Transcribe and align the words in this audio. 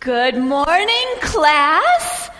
Good 0.00 0.38
morning, 0.38 1.06
class. 1.20 2.30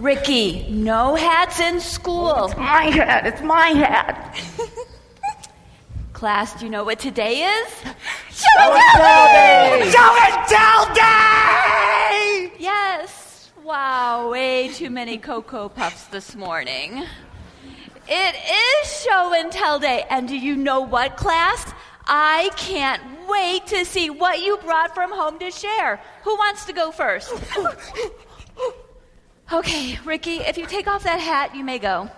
Ricky, 0.00 0.66
no 0.68 1.14
hats 1.14 1.60
in 1.60 1.78
school. 1.78 2.46
It's 2.46 2.56
my 2.56 2.86
hat. 2.86 3.24
It's 3.24 3.40
my 3.40 3.68
hat. 3.68 4.36
Class, 6.12 6.58
do 6.58 6.64
you 6.64 6.72
know 6.72 6.82
what 6.82 6.98
today 6.98 7.44
is? 7.44 7.72
Show 8.32 8.58
and 8.58 8.82
tell 8.96 9.26
day. 9.28 9.90
Show 9.92 10.16
and 10.26 10.48
tell 10.48 10.94
day! 10.94 12.52
Yes. 12.58 13.52
Wow, 13.62 14.32
way 14.32 14.70
too 14.74 14.90
many 14.90 15.16
Cocoa 15.16 15.68
Puffs 15.68 16.08
this 16.08 16.34
morning. 16.34 17.04
It 18.08 18.34
is 18.34 19.02
show 19.04 19.32
and 19.34 19.52
tell 19.52 19.78
day. 19.78 20.04
And 20.10 20.26
do 20.26 20.36
you 20.36 20.56
know 20.56 20.80
what, 20.80 21.16
class? 21.16 21.72
I 22.06 22.50
can't 22.56 23.02
wait 23.28 23.66
to 23.68 23.84
see 23.84 24.10
what 24.10 24.40
you 24.42 24.56
brought 24.58 24.94
from 24.94 25.10
home 25.10 25.38
to 25.38 25.50
share. 25.50 26.00
Who 26.22 26.34
wants 26.36 26.64
to 26.66 26.72
go 26.72 26.90
first? 26.90 27.32
okay, 29.52 29.98
Ricky, 30.04 30.36
if 30.36 30.58
you 30.58 30.66
take 30.66 30.86
off 30.86 31.04
that 31.04 31.20
hat, 31.20 31.54
you 31.54 31.64
may 31.64 31.78
go. 31.78 32.10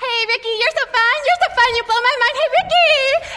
Hey, 0.00 0.26
Ricky, 0.26 0.48
you're 0.48 0.70
so 0.70 0.86
fun. 0.86 1.16
You're 1.26 1.40
so 1.42 1.54
fun. 1.54 1.76
You 1.76 1.82
blow 1.84 2.00
my 2.02 2.16
mind. 2.22 2.36
Hey, 2.40 2.48
Ricky. 2.58 2.90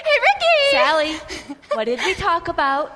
Hey, 0.04 0.18
Ricky. 0.28 0.60
Sally, 0.72 1.56
what 1.74 1.86
did 1.86 2.00
we 2.00 2.14
talk 2.16 2.48
about? 2.48 2.92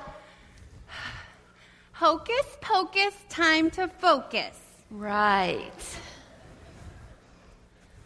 Hocus 1.92 2.56
pocus, 2.60 3.14
time 3.28 3.70
to 3.72 3.86
focus. 3.86 4.58
Right. 4.90 5.98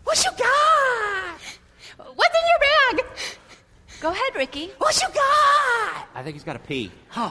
What 0.03 0.23
you 0.23 0.31
got? 0.37 1.41
What's 2.15 2.34
in 2.34 2.45
your 2.51 2.61
bag? 2.61 3.39
Go 4.05 4.11
ahead, 4.11 4.37
Ricky. 4.37 4.71
What 4.77 5.01
you 5.01 5.09
got? 5.09 6.09
I 6.15 6.21
think 6.23 6.35
he's 6.35 6.45
got 6.45 6.57
a 6.57 6.59
pee. 6.59 6.93
Huh. 7.09 7.31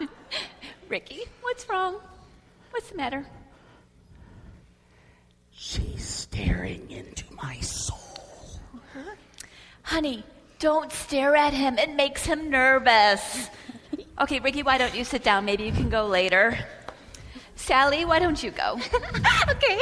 Ricky, 0.88 1.20
what's 1.40 1.68
wrong? 1.68 2.00
What's 2.72 2.90
the 2.90 2.96
matter? 2.96 3.24
She's 5.52 6.04
staring 6.04 6.90
into 6.90 7.26
my 7.40 7.60
soul. 7.60 8.58
Uh-huh. 8.74 9.14
Honey, 9.84 10.24
don't 10.58 10.90
stare 10.90 11.36
at 11.36 11.52
him. 11.54 11.78
It 11.78 11.94
makes 11.94 12.24
him 12.24 12.50
nervous. 12.50 13.48
Okay, 14.20 14.40
Ricky, 14.40 14.64
why 14.64 14.78
don't 14.78 14.96
you 14.96 15.04
sit 15.04 15.22
down? 15.22 15.44
Maybe 15.44 15.62
you 15.62 15.70
can 15.70 15.88
go 15.88 16.08
later. 16.08 16.58
Sally, 17.54 18.04
why 18.04 18.18
don't 18.18 18.42
you 18.42 18.50
go? 18.50 18.80
okay. 19.48 19.78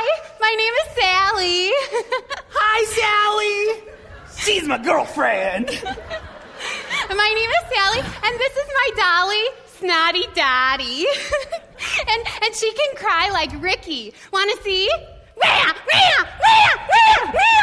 Hi, 0.00 0.06
my 0.38 0.54
name 0.54 0.74
is 0.78 0.88
Sally. 0.94 1.74
Hi, 2.54 2.78
Sally! 2.94 3.82
She's 4.38 4.62
my 4.68 4.78
girlfriend! 4.78 5.66
my 7.10 7.30
name 7.34 7.50
is 7.50 7.64
Sally, 7.74 7.98
and 8.22 8.38
this 8.38 8.54
is 8.56 8.68
my 8.78 8.90
dolly, 8.94 9.42
Snotty 9.66 10.22
Dotty. 10.36 11.02
and, 12.14 12.22
and 12.44 12.54
she 12.54 12.70
can 12.70 12.94
cry 12.94 13.30
like 13.30 13.50
Ricky. 13.60 14.14
Want 14.32 14.56
to 14.56 14.62
see? 14.62 14.88
Wah, 15.36 15.74
wah, 15.90 16.22
wah, 16.44 16.70
wah, 17.34 17.58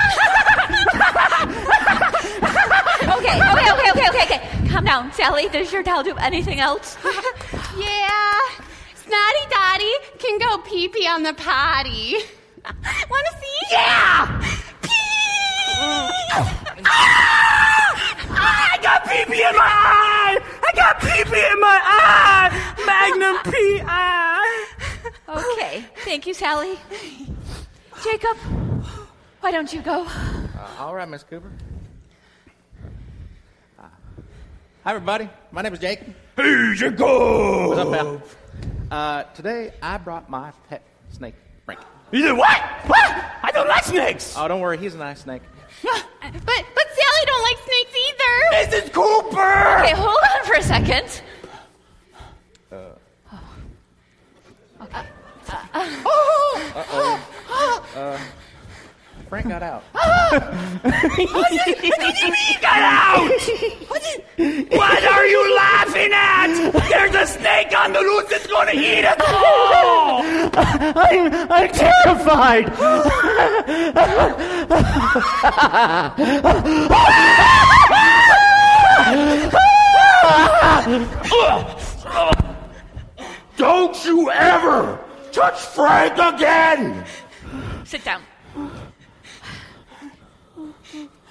okay, 3.15 3.39
okay, 3.39 3.71
okay, 3.71 3.91
okay, 3.91 4.09
okay, 4.09 4.23
okay. 4.23 4.41
Calm 4.67 4.83
down. 4.83 5.09
Sally, 5.13 5.47
does 5.47 5.71
your 5.71 5.83
doll 5.83 6.03
do 6.03 6.17
anything 6.17 6.59
else? 6.59 6.97
yeah. 7.77 8.64
Snotty 9.05 9.45
Dotty 9.51 9.93
can 10.17 10.39
go 10.39 10.57
pee 10.63 10.87
pee 10.87 11.07
on 11.07 11.21
the 11.21 11.33
potty. 11.33 12.15
Want 12.65 13.27
to 13.27 13.37
see? 13.39 13.59
Yeah! 13.71 14.41
Pee! 14.81 14.89
I 18.37 18.79
got 18.81 19.03
pee 19.03 19.25
pee 19.25 19.43
in 19.43 19.55
my 19.55 19.69
eye! 19.69 20.39
I 20.63 20.71
got 20.75 20.99
pee 20.99 21.23
pee 21.23 21.45
in 21.51 21.59
my 21.59 21.79
eye! 21.83 22.49
Magnum 22.85 23.43
P.I. 23.51 24.65
Okay, 25.29 25.85
thank 26.03 26.25
you, 26.25 26.33
Sally. 26.33 26.79
Jacob, 28.03 28.37
why 29.41 29.51
don't 29.51 29.71
you 29.71 29.81
go? 29.83 30.05
Uh, 30.07 30.79
all 30.79 30.95
right, 30.95 31.07
Miss 31.07 31.23
Cooper. 31.23 31.51
Uh, 33.77 33.83
hi, 34.83 34.89
everybody. 34.95 35.29
My 35.51 35.61
name 35.61 35.73
is 35.73 35.79
Jacob. 35.79 36.13
Hey, 36.35 36.73
Jacob! 36.75 36.99
What's 36.99 37.79
up, 37.79 37.91
pal? 37.91 38.21
Uh, 38.91 39.23
today, 39.33 39.73
I 39.81 39.97
brought 39.97 40.29
my 40.29 40.51
pet 40.69 40.83
snake, 41.11 41.33
Frank. 41.65 41.79
You 42.11 42.21
did 42.21 42.37
what? 42.37 42.61
What? 42.85 43.25
I 43.43 43.49
don't 43.51 43.67
like 43.67 43.83
snakes! 43.83 44.35
Oh, 44.37 44.47
don't 44.47 44.61
worry. 44.61 44.77
He's 44.77 44.93
a 44.95 44.97
nice 44.97 45.21
snake. 45.21 45.41
But, 45.83 46.03
but 46.21 46.43
Sally 46.43 47.25
don't 47.25 47.43
like 47.43 47.57
snakes 47.65 47.95
either. 48.07 48.33
Mrs. 48.55 48.93
Cooper! 48.93 49.83
Okay, 49.83 49.93
hold 49.95 50.17
on 50.35 50.45
for 50.45 50.53
a 50.55 50.61
second. 50.63 51.21
Oh. 52.71 52.97
Oh. 55.73 57.21
Uh, 57.95 58.19
Frank 59.29 59.47
got 59.47 59.63
out. 59.63 59.83
What 60.85 61.49
do 61.49 61.55
you 61.55 62.31
mean 62.31 62.57
got 62.61 62.81
out? 62.81 63.31
What 64.37 65.03
are 65.03 65.25
you 65.25 65.55
laughing 65.55 66.11
at? 66.13 66.71
There's 66.89 67.15
a 67.15 67.25
snake 67.25 67.73
on 67.75 67.93
the 67.93 67.99
loose 68.01 68.29
that's 68.29 68.47
gonna 68.47 68.73
eat 68.73 69.05
us 69.05 69.21
all! 69.27 70.21
I'm, 70.97 71.51
I'm 71.51 71.69
terrified! 71.69 72.65
Don't 83.57 84.05
you 84.05 84.29
ever 84.31 84.99
touch 85.31 85.59
Frank 85.61 86.17
again! 86.17 87.05
Sit 87.85 88.03
down. 88.03 88.21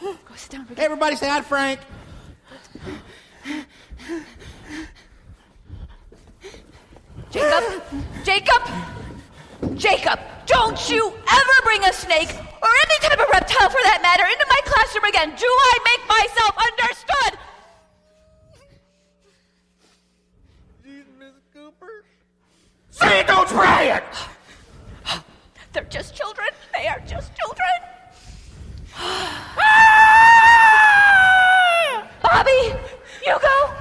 Go 0.04 0.16
sit 0.36 0.50
down, 0.50 0.66
Ricky. 0.68 0.74
Hey, 0.80 0.84
everybody, 0.84 1.16
say 1.16 1.28
hi 1.28 1.38
to 1.38 1.44
Frank. 1.44 1.80
Jacob! 7.30 7.82
Jacob! 8.22 8.62
Jacob! 9.76 10.20
Don't 10.44 10.90
you 10.90 11.06
ever 11.08 11.62
bring 11.64 11.84
a 11.84 11.92
snake, 11.92 12.28
or 12.62 12.68
any 12.68 12.98
type 13.00 13.18
of 13.18 13.26
reptile 13.32 13.70
for 13.70 13.80
that 13.84 14.00
matter, 14.02 14.24
into 14.24 14.46
my 14.46 14.60
classroom 14.66 15.04
again. 15.04 15.30
Do 15.38 15.46
I 15.46 15.78
make 15.88 16.06
myself 16.06 16.54
understood? 16.68 17.38
Miss 21.18 21.32
Cooper. 21.54 22.04
Say 22.90 23.20
it, 23.20 23.26
don't 23.26 23.48
try 23.48 23.84
it! 23.84 24.04
They're 25.72 25.84
just 25.84 26.14
children. 26.14 26.48
They 26.74 26.86
are 26.88 27.00
just 27.00 27.34
children. 27.34 27.93
Bobby, 32.22 32.74
you 33.26 33.38
go. 33.40 33.74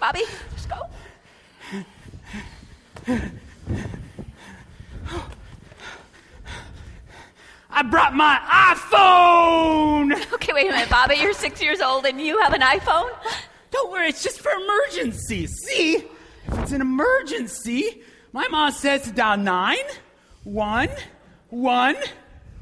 Bobby, 0.00 0.22
just 0.54 0.68
go. 0.68 0.76
I 7.70 7.82
brought 7.82 8.14
my 8.14 8.38
iPhone! 8.74 10.14
Okay, 10.34 10.52
wait 10.54 10.68
a 10.68 10.72
minute, 10.72 10.88
Bobby. 10.88 11.16
You're 11.16 11.34
six 11.34 11.60
years 11.60 11.80
old 11.80 12.06
and 12.06 12.20
you 12.20 12.38
have 12.40 12.52
an 12.52 12.60
iPhone? 12.60 13.10
Don't 13.70 13.90
worry, 13.90 14.08
it's 14.08 14.22
just 14.22 14.40
for 14.40 14.50
emergencies. 14.50 15.52
See? 15.66 15.96
If 16.46 16.58
it's 16.58 16.72
an 16.72 16.80
emergency, 16.80 18.02
my 18.32 18.46
mom 18.48 18.70
says 18.72 19.02
to 19.02 19.12
dial 19.12 19.36
nine, 19.36 19.76
one, 20.44 20.88
one, 21.50 21.96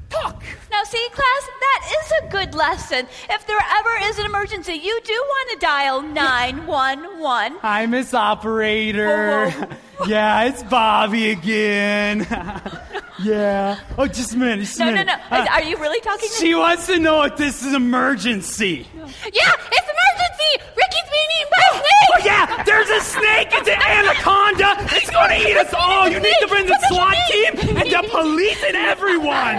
talk. 0.09 0.43
Now, 0.71 0.83
see, 0.83 1.07
class, 1.11 1.49
that 1.59 1.93
is 1.99 2.11
a 2.23 2.29
good 2.29 2.55
lesson. 2.55 3.07
If 3.29 3.47
there 3.47 3.57
ever 3.59 4.09
is 4.09 4.19
an 4.19 4.25
emergency, 4.25 4.73
you 4.73 4.99
do 5.03 5.13
want 5.13 5.51
to 5.51 5.65
dial 5.65 6.01
911. 6.01 7.59
Hi, 7.61 7.85
Miss 7.85 8.13
Operator. 8.13 9.49
Whoa, 9.49 9.67
yeah, 10.07 10.43
it's 10.43 10.63
Bobby 10.63 11.31
again. 11.31 12.27
yeah. 13.23 13.79
Oh, 13.97 14.07
just 14.07 14.33
a 14.33 14.37
minute. 14.37 14.59
Just 14.59 14.79
a 14.79 14.85
No, 14.85 14.91
no, 14.91 15.03
no. 15.03 15.13
Uh, 15.31 15.45
Are 15.51 15.63
you 15.63 15.77
really 15.77 16.01
talking 16.01 16.29
to 16.29 16.35
she 16.35 16.53
wants 16.55 16.85
to 16.87 16.99
know 16.99 17.23
if 17.23 17.37
this 17.37 17.63
is 17.63 17.73
emergency. 17.73 18.87
Yeah, 18.95 19.05
it's 19.05 19.31
emergency. 19.33 20.26
Ricky's 20.75 21.09
being 21.11 21.31
eaten 21.37 21.49
by 21.51 21.61
a 21.67 21.77
Oh 22.13 22.19
yeah, 22.25 22.63
there's 22.63 22.89
a 22.89 23.01
snake. 23.01 23.49
It's 23.51 23.67
an 23.67 23.81
anaconda. 23.81 24.75
It's 24.95 25.09
gonna 25.09 25.35
eat 25.35 25.57
us 25.57 25.73
all. 25.73 26.07
You 26.07 26.19
need 26.19 26.35
to 26.41 26.47
bring 26.47 26.65
the 26.65 26.77
SWAT 26.89 27.15
team 27.31 27.77
and 27.77 27.89
the 27.89 28.07
police 28.09 28.63
and 28.63 28.75
everyone. 28.75 29.57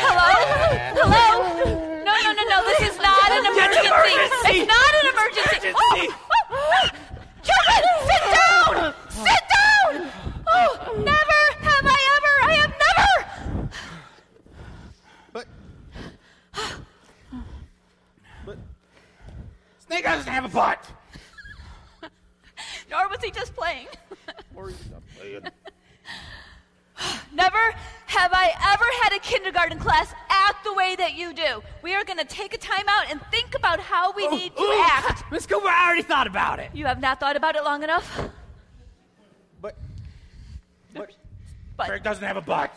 Hello? 0.00 0.32
Hello? 0.94 1.26
No, 2.04 2.14
no, 2.24 2.32
no, 2.32 2.44
no. 2.48 2.64
This 2.68 2.92
is 2.92 2.98
not 2.98 3.30
an 3.32 3.46
emergency. 3.46 3.86
emergency. 3.88 4.58
It's 4.58 4.68
not 4.68 4.92
an 4.94 5.06
emergency. 5.12 5.68
Emergency. 5.68 5.76
Oh, 5.76 6.14
oh. 6.50 6.80
oh. 6.82 6.88
Children, 7.48 7.82
sit 8.08 8.22
down. 8.36 8.94
Sit 9.08 9.44
down. 9.48 10.10
Oh, 10.46 10.68
never 11.04 11.40
have 11.64 11.84
I 11.84 12.00
ever. 12.16 12.34
I 12.42 12.52
have 12.60 12.74
never. 12.86 13.12
But, 15.32 15.46
Snake 19.86 20.04
doesn't 20.04 20.32
have 20.32 20.44
a 20.44 20.48
butt. 20.48 20.84
Nor 22.90 23.08
was 23.08 23.22
he 23.22 23.30
just 23.30 23.54
playing. 23.54 23.86
Or 24.54 24.68
he's 24.68 24.90
not 24.90 25.02
playing. 25.16 25.42
Never 27.32 27.74
have 28.06 28.32
I 28.32 28.50
ever 28.72 28.84
had 29.02 29.12
a 29.12 29.16
kindergarten 29.28 29.78
class 29.78 30.14
act 30.30 30.64
the 30.64 30.72
way 30.72 30.96
that 30.96 31.14
you 31.14 31.34
do. 31.34 31.62
We 31.82 31.94
are 31.94 32.02
going 32.04 32.18
to 32.18 32.24
take 32.24 32.54
a 32.54 32.58
time 32.58 32.84
out 32.88 33.10
and 33.10 33.20
think 33.30 33.54
about 33.54 33.78
how 33.78 34.12
we 34.12 34.26
oh, 34.26 34.30
need 34.30 34.56
to 34.56 34.62
Ooh, 34.62 34.82
act. 34.86 35.24
Miss 35.30 35.46
Cooper, 35.46 35.68
I 35.68 35.86
already 35.86 36.02
thought 36.02 36.26
about 36.26 36.58
it. 36.58 36.70
You 36.72 36.86
have 36.86 37.00
not 37.00 37.20
thought 37.20 37.36
about 37.36 37.54
it 37.54 37.62
long 37.62 37.82
enough? 37.82 38.20
But, 39.60 39.76
but 40.94 41.10
But 41.76 41.88
Craig 41.88 42.02
doesn't 42.02 42.24
have 42.24 42.38
a 42.38 42.40
butt. 42.40 42.74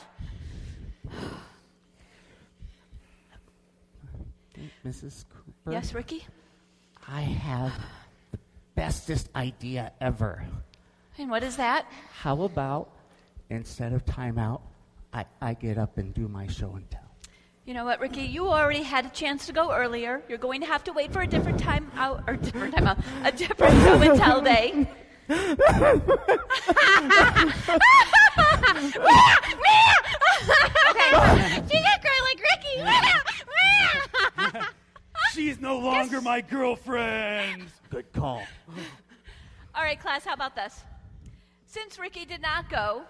Mrs. 4.85 5.25
Cooper. 5.29 5.71
yes, 5.71 5.93
Ricky? 5.93 6.25
I 7.07 7.21
have 7.21 7.71
the 8.31 8.39
bestest 8.75 9.29
idea 9.35 9.91
ever. 10.01 10.43
And 11.17 11.29
what 11.29 11.43
is 11.43 11.55
that? 11.57 11.85
How 12.13 12.41
about 12.43 12.89
instead 13.49 13.93
of 13.93 14.05
timeout, 14.05 14.61
I, 15.13 15.25
I 15.41 15.53
get 15.53 15.77
up 15.77 15.97
and 15.97 16.13
do 16.13 16.27
my 16.27 16.47
show 16.47 16.75
and 16.75 16.89
tell? 16.89 17.01
You 17.65 17.73
know 17.73 17.85
what, 17.85 17.99
Ricky? 17.99 18.21
You 18.21 18.47
already 18.47 18.81
had 18.81 19.05
a 19.05 19.09
chance 19.09 19.45
to 19.45 19.53
go 19.53 19.71
earlier. 19.71 20.21
You're 20.27 20.37
going 20.37 20.61
to 20.61 20.67
have 20.67 20.83
to 20.85 20.93
wait 20.93 21.13
for 21.13 21.21
a 21.21 21.27
different 21.27 21.59
time 21.59 21.91
out, 21.95 22.23
or 22.27 22.35
different 22.35 22.75
time 22.75 22.87
out, 22.87 22.97
a 23.23 23.31
different 23.31 23.73
show 23.83 24.01
and 24.01 24.19
tell 24.19 24.41
day. 24.41 24.87
She 31.11 31.77
can 31.77 31.99
cry 32.01 32.19
like 32.23 32.39
Ricky. 34.51 34.65
She's 35.33 35.59
no 35.59 35.77
longer 35.77 36.21
my 36.21 36.39
girlfriend. 36.41 37.65
Good 37.89 38.11
call. 38.13 38.43
All 39.75 39.83
right, 39.83 39.99
class, 39.99 40.23
how 40.25 40.33
about 40.33 40.55
this? 40.55 40.81
Since 41.65 41.99
Ricky 41.99 42.25
did 42.25 42.41
not 42.41 42.69
go, 42.69 43.03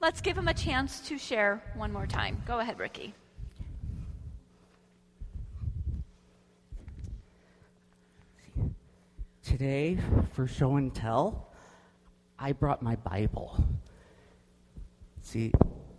let's 0.00 0.20
give 0.20 0.36
him 0.36 0.48
a 0.48 0.54
chance 0.54 1.00
to 1.08 1.18
share 1.18 1.62
one 1.74 1.92
more 1.92 2.06
time. 2.06 2.42
Go 2.46 2.58
ahead, 2.58 2.78
Ricky. 2.78 3.14
Today, 9.42 9.96
for 10.32 10.46
show 10.46 10.76
and 10.76 10.94
tell, 10.94 11.48
I 12.38 12.52
brought 12.52 12.82
my 12.82 12.96
Bible. 12.96 13.64
See, 15.22 15.52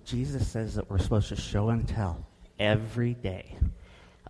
Jesus 0.04 0.48
says 0.48 0.76
that 0.76 0.90
we're 0.90 1.00
supposed 1.00 1.30
to 1.30 1.36
show 1.36 1.70
and 1.70 1.88
tell 1.88 2.26
every 2.60 3.14
day 3.14 3.58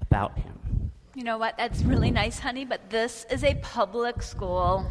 about 0.01 0.37
him. 0.37 0.91
You 1.15 1.23
know 1.23 1.39
what? 1.39 1.57
That's 1.57 1.81
really 1.81 2.11
nice, 2.11 2.37
honey, 2.37 2.63
but 2.63 2.89
this 2.89 3.25
is 3.31 3.43
a 3.43 3.55
public 3.55 4.21
school. 4.21 4.85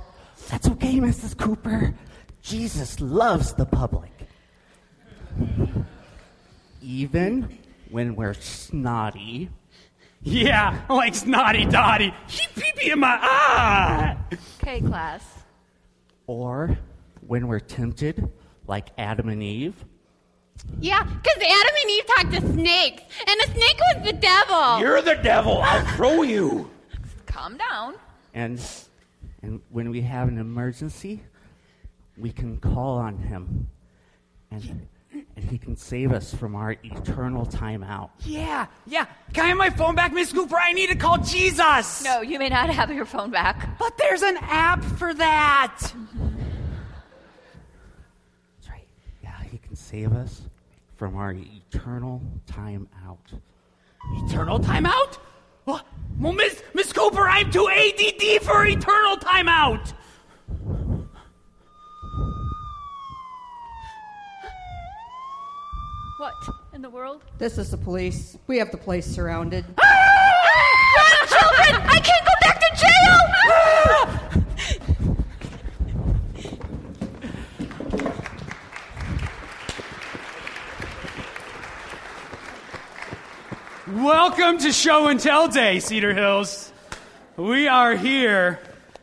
That's 0.51 0.69
okay, 0.69 0.95
Mrs. 0.97 1.39
Cooper. 1.39 1.95
Jesus 2.43 3.01
loves 3.01 3.55
the 3.55 3.65
public. 3.65 4.11
Even 6.83 7.59
when 7.91 8.15
we're 8.17 8.35
snotty, 8.35 9.51
Yeah, 10.23 10.81
like 10.89 11.15
snotty 11.15 11.65
dotty. 11.65 12.13
He 12.29 12.47
pee 12.55 12.73
pee 12.77 12.91
in 12.91 13.01
my 13.01 13.19
eye. 13.21 14.17
Okay, 14.63 14.81
class. 14.81 15.23
or 16.27 16.77
when 17.27 17.47
we're 17.49 17.61
tempted, 17.61 18.29
like 18.67 18.89
Adam 18.99 19.29
and 19.29 19.43
Eve, 19.43 19.75
Yeah, 20.81 21.03
because 21.03 21.37
Adam 21.37 21.75
and 21.83 21.91
Eve 21.91 22.07
talked 22.07 22.33
to 22.33 22.53
snakes, 22.53 23.03
and 23.27 23.41
the 23.41 23.47
snake 23.53 23.79
was 23.95 24.05
the 24.07 24.13
devil. 24.13 24.81
You're 24.81 25.03
the 25.03 25.15
devil. 25.23 25.61
I'll 25.63 25.85
throw 25.97 26.23
you. 26.23 26.71
Calm 27.27 27.57
down. 27.57 27.95
and 28.35 28.61
and 29.43 29.61
when 29.71 29.91
we 29.91 30.01
have 30.01 30.29
an 30.29 30.39
emergency, 30.39 31.23
we 32.19 32.33
can 32.33 32.57
call 32.59 32.99
on 32.99 33.19
him, 33.19 33.69
and 34.51 34.89
and 35.37 35.45
he 35.45 35.59
can 35.59 35.77
save 35.77 36.13
us 36.13 36.35
from 36.35 36.55
our 36.55 36.77
eternal 36.83 37.45
timeout. 37.45 38.11
Yeah, 38.25 38.67
yeah. 38.87 39.05
Can 39.35 39.45
I 39.45 39.49
have 39.49 39.59
my 39.59 39.71
phone 39.71 39.95
back, 39.95 40.13
Miss 40.13 40.33
Cooper? 40.33 40.57
I 40.57 40.73
need 40.73 40.89
to 40.89 40.97
call 40.97 41.19
Jesus. 41.19 42.03
No, 42.03 42.23
you 42.23 42.39
may 42.39 42.49
not 42.49 42.71
have 42.71 42.91
your 42.91 43.05
phone 43.05 43.31
back. 43.31 43.79
But 43.79 43.99
there's 43.99 44.23
an 44.23 44.39
app 44.41 44.83
for 44.83 45.13
that. 45.13 45.77
That's 45.79 45.95
right. 48.71 48.89
Yeah, 49.23 49.43
he 49.51 49.59
can 49.59 49.77
save 49.77 50.13
us 50.13 50.41
from 50.97 51.17
our 51.17 51.33
eternal 51.33 52.23
timeout. 52.51 53.19
Eternal 54.25 54.59
timeout? 54.59 55.19
Well, 55.67 55.83
well 56.19 56.33
Miss 56.33 56.63
Miss 56.73 56.93
Cooper, 56.95 57.29
I'm 57.29 57.51
too 57.51 57.69
ADD 57.69 58.43
for 58.43 58.65
eternal 58.65 59.17
timeout. 59.17 59.93
What 66.19 66.33
in 66.73 66.81
the 66.81 66.89
world? 66.89 67.23
This 67.37 67.59
is 67.59 67.71
the 67.71 67.77
police. 67.77 68.39
We 68.47 68.57
have 68.57 68.71
the 68.71 68.79
place 68.79 69.05
surrounded. 69.05 69.67
Ah! 69.77 69.85
Run, 70.97 71.29
children! 71.29 71.77
I 71.91 72.01
can't 72.01 72.25
go 72.25 72.33
back 72.41 72.59
to 72.59 72.69
jail! 72.81 72.89
Welcome 84.03 84.57
to 84.61 84.73
Show 84.73 85.09
and 85.09 85.21
Tell 85.21 85.49
Day, 85.49 85.81
Cedar 85.81 86.15
Hills. 86.15 86.73
We 87.37 87.69
are 87.69 87.95
here 87.95 88.59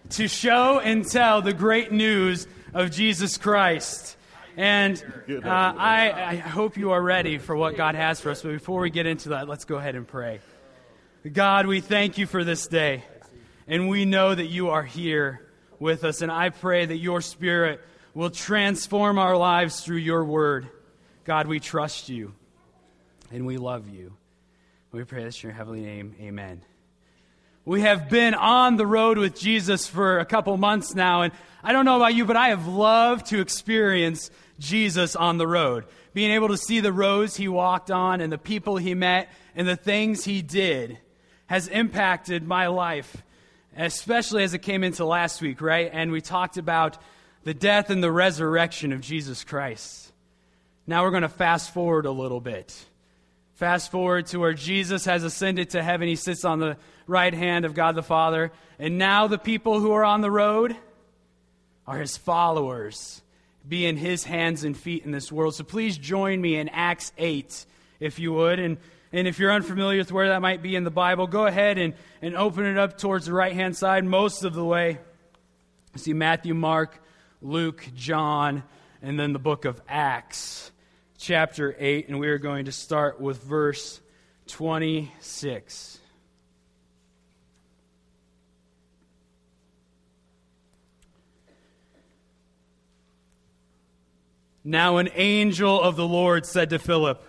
to 0.09 0.27
show 0.27 0.79
and 0.79 1.07
tell 1.07 1.43
the 1.43 1.53
great 1.53 1.91
news 1.91 2.47
of 2.73 2.89
Jesus 2.89 3.37
Christ. 3.37 4.17
And 4.55 5.03
uh, 5.29 5.47
I, 5.47 6.11
I 6.11 6.35
hope 6.35 6.77
you 6.77 6.91
are 6.91 7.01
ready 7.01 7.37
for 7.37 7.55
what 7.55 7.75
God 7.75 7.95
has 7.95 8.21
for 8.21 8.29
us. 8.29 8.41
But 8.41 8.51
before 8.51 8.81
we 8.81 8.89
get 8.89 9.05
into 9.05 9.29
that, 9.29 9.47
let's 9.47 9.65
go 9.65 9.77
ahead 9.77 9.95
and 9.95 10.07
pray. 10.07 10.41
God, 11.31 11.67
we 11.67 11.81
thank 11.81 12.17
you 12.17 12.27
for 12.27 12.43
this 12.43 12.67
day. 12.67 13.03
And 13.67 13.89
we 13.89 14.05
know 14.05 14.35
that 14.35 14.47
you 14.47 14.69
are 14.69 14.83
here 14.83 15.47
with 15.79 16.03
us. 16.03 16.21
And 16.21 16.31
I 16.31 16.49
pray 16.49 16.85
that 16.85 16.97
your 16.97 17.21
spirit 17.21 17.81
will 18.13 18.29
transform 18.29 19.17
our 19.17 19.35
lives 19.35 19.81
through 19.81 19.97
your 19.97 20.23
word. 20.23 20.67
God, 21.23 21.47
we 21.47 21.59
trust 21.59 22.09
you 22.09 22.33
and 23.31 23.45
we 23.45 23.57
love 23.57 23.89
you. 23.89 24.13
We 24.91 25.03
pray 25.05 25.23
this 25.23 25.43
in 25.43 25.49
your 25.49 25.55
heavenly 25.55 25.81
name. 25.81 26.15
Amen. 26.21 26.61
We 27.65 27.79
have 27.81 28.09
been 28.09 28.33
on 28.33 28.75
the 28.75 28.85
road 28.85 29.17
with 29.17 29.39
Jesus 29.39 29.87
for 29.87 30.19
a 30.19 30.25
couple 30.25 30.57
months 30.57 30.93
now, 30.95 31.21
and 31.21 31.31
I 31.63 31.71
don't 31.71 31.85
know 31.85 31.95
about 31.95 32.13
you, 32.13 32.25
but 32.25 32.35
I 32.35 32.49
have 32.49 32.67
loved 32.67 33.27
to 33.27 33.39
experience 33.39 34.29
Jesus 34.59 35.15
on 35.15 35.37
the 35.37 35.47
road. 35.47 35.85
Being 36.13 36.31
able 36.31 36.49
to 36.49 36.57
see 36.57 36.81
the 36.81 36.91
roads 36.91 37.37
he 37.37 37.47
walked 37.47 37.89
on 37.89 38.19
and 38.19 38.33
the 38.33 38.37
people 38.37 38.75
he 38.75 38.93
met 38.95 39.29
and 39.55 39.65
the 39.65 39.77
things 39.77 40.25
he 40.25 40.41
did 40.41 40.97
has 41.47 41.69
impacted 41.69 42.45
my 42.45 42.67
life, 42.67 43.23
especially 43.77 44.43
as 44.43 44.53
it 44.53 44.59
came 44.59 44.83
into 44.83 45.05
last 45.05 45.41
week, 45.41 45.61
right? 45.61 45.89
And 45.93 46.11
we 46.11 46.19
talked 46.19 46.57
about 46.57 46.97
the 47.45 47.53
death 47.53 47.89
and 47.89 48.03
the 48.03 48.11
resurrection 48.11 48.91
of 48.91 48.99
Jesus 48.99 49.45
Christ. 49.45 50.11
Now 50.85 51.03
we're 51.03 51.11
going 51.11 51.21
to 51.21 51.29
fast 51.29 51.73
forward 51.73 52.05
a 52.05 52.11
little 52.11 52.41
bit. 52.41 52.75
Fast 53.53 53.91
forward 53.91 54.25
to 54.27 54.39
where 54.39 54.53
Jesus 54.53 55.05
has 55.05 55.23
ascended 55.23 55.71
to 55.71 55.83
heaven. 55.83 56.07
He 56.07 56.15
sits 56.15 56.43
on 56.43 56.59
the 56.59 56.77
right 57.05 57.33
hand 57.33 57.65
of 57.65 57.75
God 57.75 57.95
the 57.95 58.01
Father. 58.01 58.51
And 58.79 58.97
now 58.97 59.27
the 59.27 59.37
people 59.37 59.79
who 59.79 59.91
are 59.91 60.03
on 60.03 60.21
the 60.21 60.31
road 60.31 60.75
are 61.85 61.99
his 61.99 62.17
followers, 62.17 63.21
being 63.67 63.95
his 63.95 64.23
hands 64.23 64.63
and 64.63 64.75
feet 64.75 65.05
in 65.05 65.11
this 65.11 65.31
world. 65.31 65.53
So 65.53 65.63
please 65.63 65.97
join 65.97 66.41
me 66.41 66.55
in 66.55 66.69
Acts 66.69 67.11
8, 67.17 67.65
if 67.99 68.17
you 68.17 68.33
would. 68.33 68.57
And, 68.57 68.77
and 69.11 69.27
if 69.27 69.37
you're 69.37 69.51
unfamiliar 69.51 69.99
with 69.99 70.11
where 70.11 70.29
that 70.29 70.41
might 70.41 70.63
be 70.63 70.75
in 70.75 70.83
the 70.83 70.91
Bible, 70.91 71.27
go 71.27 71.45
ahead 71.45 71.77
and, 71.77 71.93
and 72.23 72.35
open 72.35 72.65
it 72.65 72.77
up 72.79 72.97
towards 72.97 73.27
the 73.27 73.33
right 73.33 73.53
hand 73.53 73.77
side 73.77 74.03
most 74.03 74.43
of 74.43 74.55
the 74.55 74.65
way. 74.65 74.97
See 75.95 76.13
Matthew, 76.13 76.55
Mark, 76.55 76.99
Luke, 77.39 77.87
John, 77.95 78.63
and 79.03 79.19
then 79.19 79.31
the 79.31 79.39
book 79.39 79.65
of 79.65 79.79
Acts 79.87 80.71
chapter 81.23 81.73
8, 81.79 82.09
and 82.09 82.19
we 82.19 82.27
are 82.27 82.37
going 82.37 82.65
to 82.65 82.71
start 82.73 83.21
with 83.21 83.41
verse 83.41 84.01
26. 84.47 85.99
Now, 94.65 94.97
an 94.97 95.09
angel 95.15 95.81
of 95.81 95.95
the 95.95 96.05
Lord 96.05 96.45
said 96.45 96.71
to 96.71 96.79
Philip, 96.79 97.23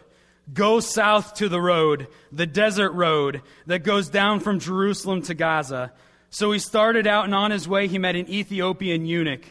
Go 0.52 0.80
south 0.80 1.34
to 1.34 1.48
the 1.48 1.60
road, 1.60 2.08
the 2.32 2.46
desert 2.46 2.90
road 2.92 3.42
that 3.66 3.84
goes 3.84 4.08
down 4.08 4.40
from 4.40 4.58
Jerusalem 4.58 5.22
to 5.22 5.34
Gaza. 5.34 5.92
So 6.30 6.50
he 6.50 6.58
started 6.58 7.06
out, 7.06 7.26
and 7.26 7.34
on 7.34 7.52
his 7.52 7.68
way, 7.68 7.86
he 7.86 7.98
met 7.98 8.16
an 8.16 8.28
Ethiopian 8.28 9.06
eunuch 9.06 9.44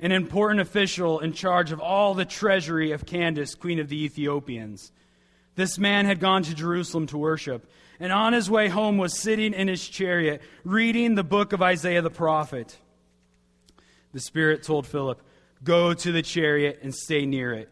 an 0.00 0.12
important 0.12 0.60
official 0.60 1.20
in 1.20 1.32
charge 1.32 1.72
of 1.72 1.80
all 1.80 2.14
the 2.14 2.24
treasury 2.24 2.92
of 2.92 3.06
Candace, 3.06 3.54
queen 3.54 3.78
of 3.80 3.88
the 3.88 4.04
Ethiopians. 4.04 4.92
This 5.56 5.78
man 5.78 6.06
had 6.06 6.20
gone 6.20 6.44
to 6.44 6.54
Jerusalem 6.54 7.06
to 7.08 7.18
worship, 7.18 7.68
and 7.98 8.12
on 8.12 8.32
his 8.32 8.48
way 8.48 8.68
home 8.68 8.96
was 8.96 9.18
sitting 9.18 9.52
in 9.52 9.66
his 9.66 9.86
chariot, 9.86 10.40
reading 10.64 11.14
the 11.14 11.24
book 11.24 11.52
of 11.52 11.62
Isaiah 11.62 12.02
the 12.02 12.10
prophet. 12.10 12.78
The 14.12 14.20
Spirit 14.20 14.62
told 14.62 14.86
Philip, 14.86 15.20
Go 15.64 15.92
to 15.92 16.12
the 16.12 16.22
chariot 16.22 16.78
and 16.82 16.94
stay 16.94 17.26
near 17.26 17.52
it. 17.52 17.68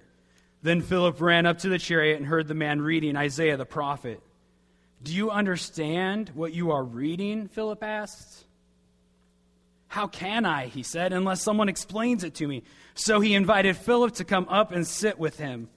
Then 0.63 0.83
Philip 0.83 1.21
ran 1.21 1.47
up 1.47 1.59
to 1.59 1.69
the 1.69 1.79
chariot 1.79 2.17
and 2.17 2.27
heard 2.27 2.49
the 2.49 2.55
man 2.55 2.81
reading 2.81 3.17
Isaiah 3.17 3.57
the 3.57 3.65
prophet. 3.65 4.21
Do 5.01 5.15
you 5.15 5.31
understand 5.31 6.31
what 6.35 6.53
you 6.53 6.73
are 6.73 6.83
reading? 6.83 7.47
Philip 7.47 7.85
asked. 7.85 8.46
How 9.97 10.09
can 10.09 10.45
I, 10.45 10.67
he 10.67 10.83
said, 10.83 11.15
unless 11.15 11.41
someone 11.41 11.71
explains 11.71 12.23
it 12.23 12.35
to 12.35 12.47
me? 12.47 12.65
So 12.95 13.19
he 13.19 13.33
invited 13.33 13.79
Philip 13.79 14.13
to 14.17 14.25
come 14.25 14.47
up 14.51 14.71
and 14.71 14.87
sit 14.87 15.19
with 15.19 15.39
him. 15.39 15.71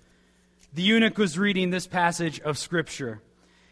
The 0.74 0.82
eunuch 0.82 1.18
was 1.18 1.40
reading 1.40 1.70
this 1.70 1.88
passage 1.88 2.42
of 2.42 2.58
Scripture. 2.58 3.22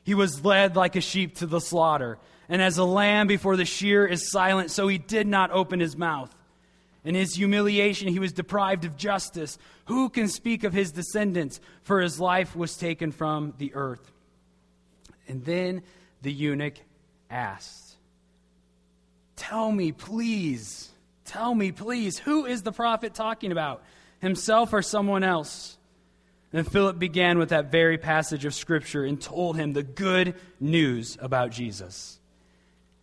He 0.06 0.14
was 0.14 0.46
led 0.46 0.78
like 0.78 0.96
a 0.96 1.02
sheep 1.02 1.36
to 1.40 1.48
the 1.48 1.60
slaughter, 1.60 2.18
and 2.48 2.62
as 2.62 2.78
a 2.78 2.86
lamb 2.86 3.28
before 3.28 3.58
the 3.58 3.66
shear 3.66 4.08
is 4.08 4.32
silent, 4.32 4.72
so 4.72 4.88
he 4.88 4.98
did 4.98 5.28
not 5.28 5.52
open 5.52 5.82
his 5.82 5.98
mouth. 5.98 6.34
In 7.04 7.14
his 7.14 7.36
humiliation, 7.36 8.08
he 8.08 8.20
was 8.20 8.32
deprived 8.32 8.86
of 8.86 8.96
justice. 8.96 9.58
Who 9.88 10.08
can 10.08 10.30
speak 10.30 10.64
of 10.64 10.72
his 10.72 10.94
descendants? 10.94 11.60
For 11.84 12.00
his 12.00 12.22
life 12.22 12.56
was 12.56 12.78
taken 12.78 13.12
from 13.12 13.54
the 13.58 13.76
earth. 13.76 14.14
And 15.28 15.44
then 15.44 15.82
the 16.22 16.32
eunuch 16.32 16.76
asked, 17.30 17.87
Tell 19.38 19.72
me, 19.72 19.94
please, 19.94 20.90
tell 21.24 21.56
me, 21.56 21.72
please, 21.72 22.18
who 22.18 22.46
is 22.46 22.64
the 22.64 22.74
prophet 22.74 23.14
talking 23.14 23.54
about? 23.54 23.82
Himself 24.20 24.74
or 24.74 24.82
someone 24.82 25.24
else? 25.24 25.78
And 26.52 26.70
Philip 26.70 26.98
began 26.98 27.38
with 27.38 27.50
that 27.50 27.72
very 27.72 27.98
passage 27.98 28.44
of 28.46 28.54
Scripture 28.54 29.06
and 29.06 29.22
told 29.22 29.56
him 29.56 29.74
the 29.74 29.84
good 29.84 30.36
news 30.60 31.18
about 31.22 31.52
Jesus. 31.52 32.20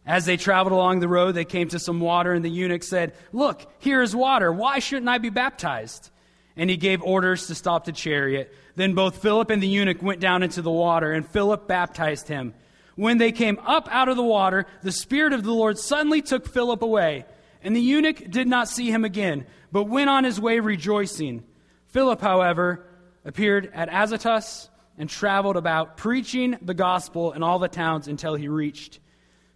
As 0.07 0.27
they 0.27 0.37
traveled 0.37 0.73
along 0.73 1.01
the 1.01 1.09
road, 1.09 1.33
they 1.33 1.45
came 1.45 1.69
to 1.69 1.79
some 1.79 2.01
water, 2.01 2.33
and 2.33 2.45
the 2.45 2.51
eunuch 2.51 2.83
said, 2.83 3.15
Look, 3.33 3.67
here 3.79 4.03
is 4.03 4.15
water. 4.15 4.53
Why 4.53 4.81
shouldn't 4.81 5.09
I 5.09 5.19
be 5.19 5.31
baptized? 5.31 6.11
And 6.57 6.69
he 6.69 6.77
gave 6.77 7.03
orders 7.03 7.47
to 7.47 7.55
stop 7.55 7.85
the 7.85 7.93
chariot. 7.93 8.55
Then 8.77 8.95
both 8.95 9.23
Philip 9.23 9.51
and 9.51 9.63
the 9.63 9.69
eunuch 9.69 10.03
went 10.03 10.21
down 10.21 10.43
into 10.43 10.63
the 10.63 10.71
water, 10.71 11.13
and 11.13 11.27
Philip 11.27 11.67
baptized 11.67 12.29
him. 12.29 12.55
When 12.97 13.19
they 13.19 13.33
came 13.33 13.59
up 13.65 13.89
out 13.91 14.09
of 14.09 14.17
the 14.17 14.23
water, 14.23 14.67
the 14.83 14.93
Spirit 14.93 15.33
of 15.33 15.43
the 15.43 15.53
Lord 15.53 15.79
suddenly 15.79 16.23
took 16.23 16.47
Philip 16.47 16.83
away, 16.83 17.27
and 17.63 17.75
the 17.75 17.81
eunuch 17.81 18.31
did 18.31 18.47
not 18.47 18.69
see 18.69 18.91
him 18.91 19.05
again, 19.05 19.47
but 19.73 19.85
went 19.85 20.11
on 20.11 20.25
his 20.25 20.41
way 20.41 20.61
rejoicing. 20.61 21.43
Philip, 21.89 22.21
however, 22.21 22.87
appeared 23.25 23.71
at 23.75 23.89
Azotus 23.89 24.69
and 24.97 25.11
traveled 25.11 25.57
about, 25.57 25.97
preaching 25.97 26.57
the 26.63 26.75
gospel 26.75 27.33
in 27.33 27.43
all 27.43 27.59
the 27.59 27.69
towns 27.69 28.07
until 28.07 28.35
he 28.35 28.49
reached 28.49 29.01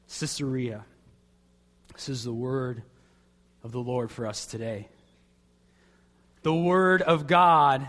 Caesarea. 0.08 0.84
This 1.94 2.08
is 2.08 2.24
the 2.24 2.32
word 2.32 2.82
of 3.62 3.72
the 3.72 3.80
Lord 3.80 4.10
for 4.10 4.26
us 4.26 4.46
today. 4.46 4.88
The 6.42 6.54
word 6.54 7.02
of 7.02 7.26
God 7.26 7.88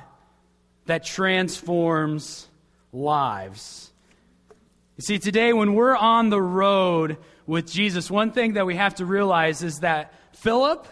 that 0.85 1.05
transforms 1.05 2.47
lives. 2.91 3.88
You 4.99 5.03
see, 5.03 5.17
today 5.17 5.53
when 5.53 5.75
we're 5.75 5.95
on 5.95 6.29
the 6.29 6.41
road 6.41 7.19
with 7.47 7.71
Jesus, 7.71 8.11
one 8.11 8.33
thing 8.33 8.55
that 8.55 8.65
we 8.65 8.75
have 8.75 8.95
to 8.95 9.05
realize 9.05 9.63
is 9.63 9.77
that 9.77 10.13
Philip 10.35 10.85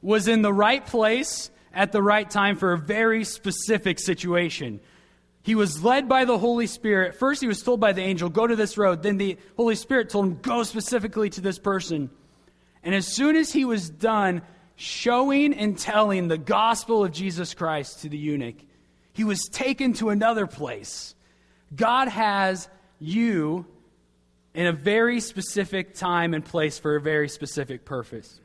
was 0.00 0.26
in 0.26 0.40
the 0.40 0.50
right 0.50 0.86
place 0.86 1.50
at 1.74 1.92
the 1.92 2.00
right 2.00 2.30
time 2.30 2.56
for 2.56 2.72
a 2.72 2.78
very 2.78 3.24
specific 3.24 3.98
situation. 3.98 4.80
He 5.42 5.54
was 5.54 5.84
led 5.84 6.08
by 6.08 6.24
the 6.24 6.38
Holy 6.38 6.66
Spirit. 6.66 7.16
First, 7.16 7.42
he 7.42 7.46
was 7.46 7.62
told 7.62 7.78
by 7.78 7.92
the 7.92 8.00
angel, 8.00 8.30
Go 8.30 8.46
to 8.46 8.56
this 8.56 8.78
road. 8.78 9.02
Then 9.02 9.18
the 9.18 9.36
Holy 9.58 9.74
Spirit 9.74 10.08
told 10.08 10.24
him, 10.28 10.38
Go 10.40 10.62
specifically 10.62 11.28
to 11.28 11.42
this 11.42 11.58
person. 11.58 12.08
And 12.82 12.94
as 12.94 13.06
soon 13.06 13.36
as 13.36 13.52
he 13.52 13.66
was 13.66 13.90
done 13.90 14.40
showing 14.76 15.52
and 15.52 15.78
telling 15.78 16.28
the 16.28 16.38
gospel 16.38 17.04
of 17.04 17.12
Jesus 17.12 17.52
Christ 17.52 18.00
to 18.00 18.08
the 18.08 18.16
eunuch, 18.16 18.56
he 19.12 19.24
was 19.24 19.42
taken 19.44 19.92
to 19.94 20.08
another 20.08 20.46
place. 20.46 21.14
God 21.76 22.08
has 22.08 22.70
you 23.02 23.66
in 24.54 24.66
a 24.66 24.72
very 24.72 25.20
specific 25.20 25.94
time 25.94 26.34
and 26.34 26.44
place 26.44 26.78
for 26.78 26.96
a 26.96 27.00
very 27.00 27.28
specific 27.28 27.84
purpose. 27.84 28.40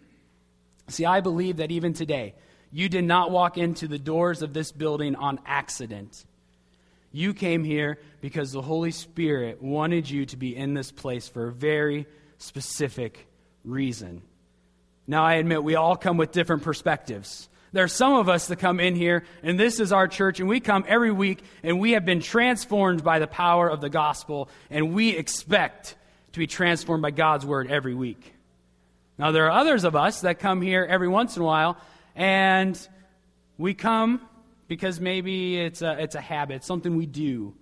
See, 0.87 1.05
I 1.05 1.21
believe 1.21 1.57
that 1.57 1.71
even 1.71 1.93
today, 1.93 2.33
you 2.71 2.89
did 2.89 3.03
not 3.03 3.31
walk 3.31 3.57
into 3.57 3.87
the 3.87 3.99
doors 3.99 4.41
of 4.41 4.53
this 4.53 4.71
building 4.71 5.15
on 5.15 5.39
accident. 5.45 6.25
You 7.11 7.33
came 7.33 7.63
here 7.63 7.99
because 8.21 8.51
the 8.51 8.61
Holy 8.61 8.91
Spirit 8.91 9.61
wanted 9.61 10.09
you 10.09 10.25
to 10.27 10.37
be 10.37 10.55
in 10.55 10.73
this 10.73 10.91
place 10.91 11.27
for 11.27 11.47
a 11.47 11.51
very 11.51 12.05
specific 12.37 13.27
reason. 13.63 14.21
Now, 15.07 15.25
I 15.25 15.35
admit 15.35 15.63
we 15.63 15.75
all 15.75 15.95
come 15.95 16.17
with 16.17 16.31
different 16.31 16.63
perspectives. 16.63 17.49
There 17.74 17.83
are 17.83 17.89
some 17.89 18.13
of 18.13 18.29
us 18.29 18.47
that 18.47 18.57
come 18.57 18.79
in 18.79 18.95
here, 18.95 19.24
and 19.43 19.59
this 19.59 19.79
is 19.79 19.91
our 19.91 20.07
church, 20.07 20.39
and 20.39 20.47
we 20.47 20.59
come 20.59 20.86
every 20.88 21.12
week, 21.12 21.43
and 21.63 21.79
we 21.79 21.91
have 21.91 22.05
been 22.05 22.21
transformed 22.21 23.03
by 23.03 23.19
the 23.19 23.27
power 23.27 23.67
of 23.67 23.81
the 23.81 23.89
gospel, 23.89 24.50
and 24.69 24.93
we 24.93 25.09
expect 25.09 25.95
to 26.31 26.39
be 26.39 26.47
transformed 26.47 27.01
by 27.01 27.12
God's 27.12 27.45
word 27.45 27.69
every 27.69 27.93
week. 27.93 28.33
Now, 29.17 29.31
there 29.31 29.45
are 29.45 29.51
others 29.51 29.83
of 29.83 29.95
us 29.95 30.21
that 30.21 30.39
come 30.39 30.62
here 30.62 30.86
every 30.88 31.07
once 31.07 31.36
in 31.36 31.41
a 31.41 31.45
while, 31.45 31.77
and 32.15 32.79
we 33.57 33.74
come 33.74 34.21
because 34.67 35.00
maybe 35.00 35.59
it's 35.59 35.81
a, 35.81 36.01
it's 36.01 36.15
a 36.15 36.21
habit, 36.21 36.63
something 36.63 36.95
we 36.95 37.05
do. 37.05 37.53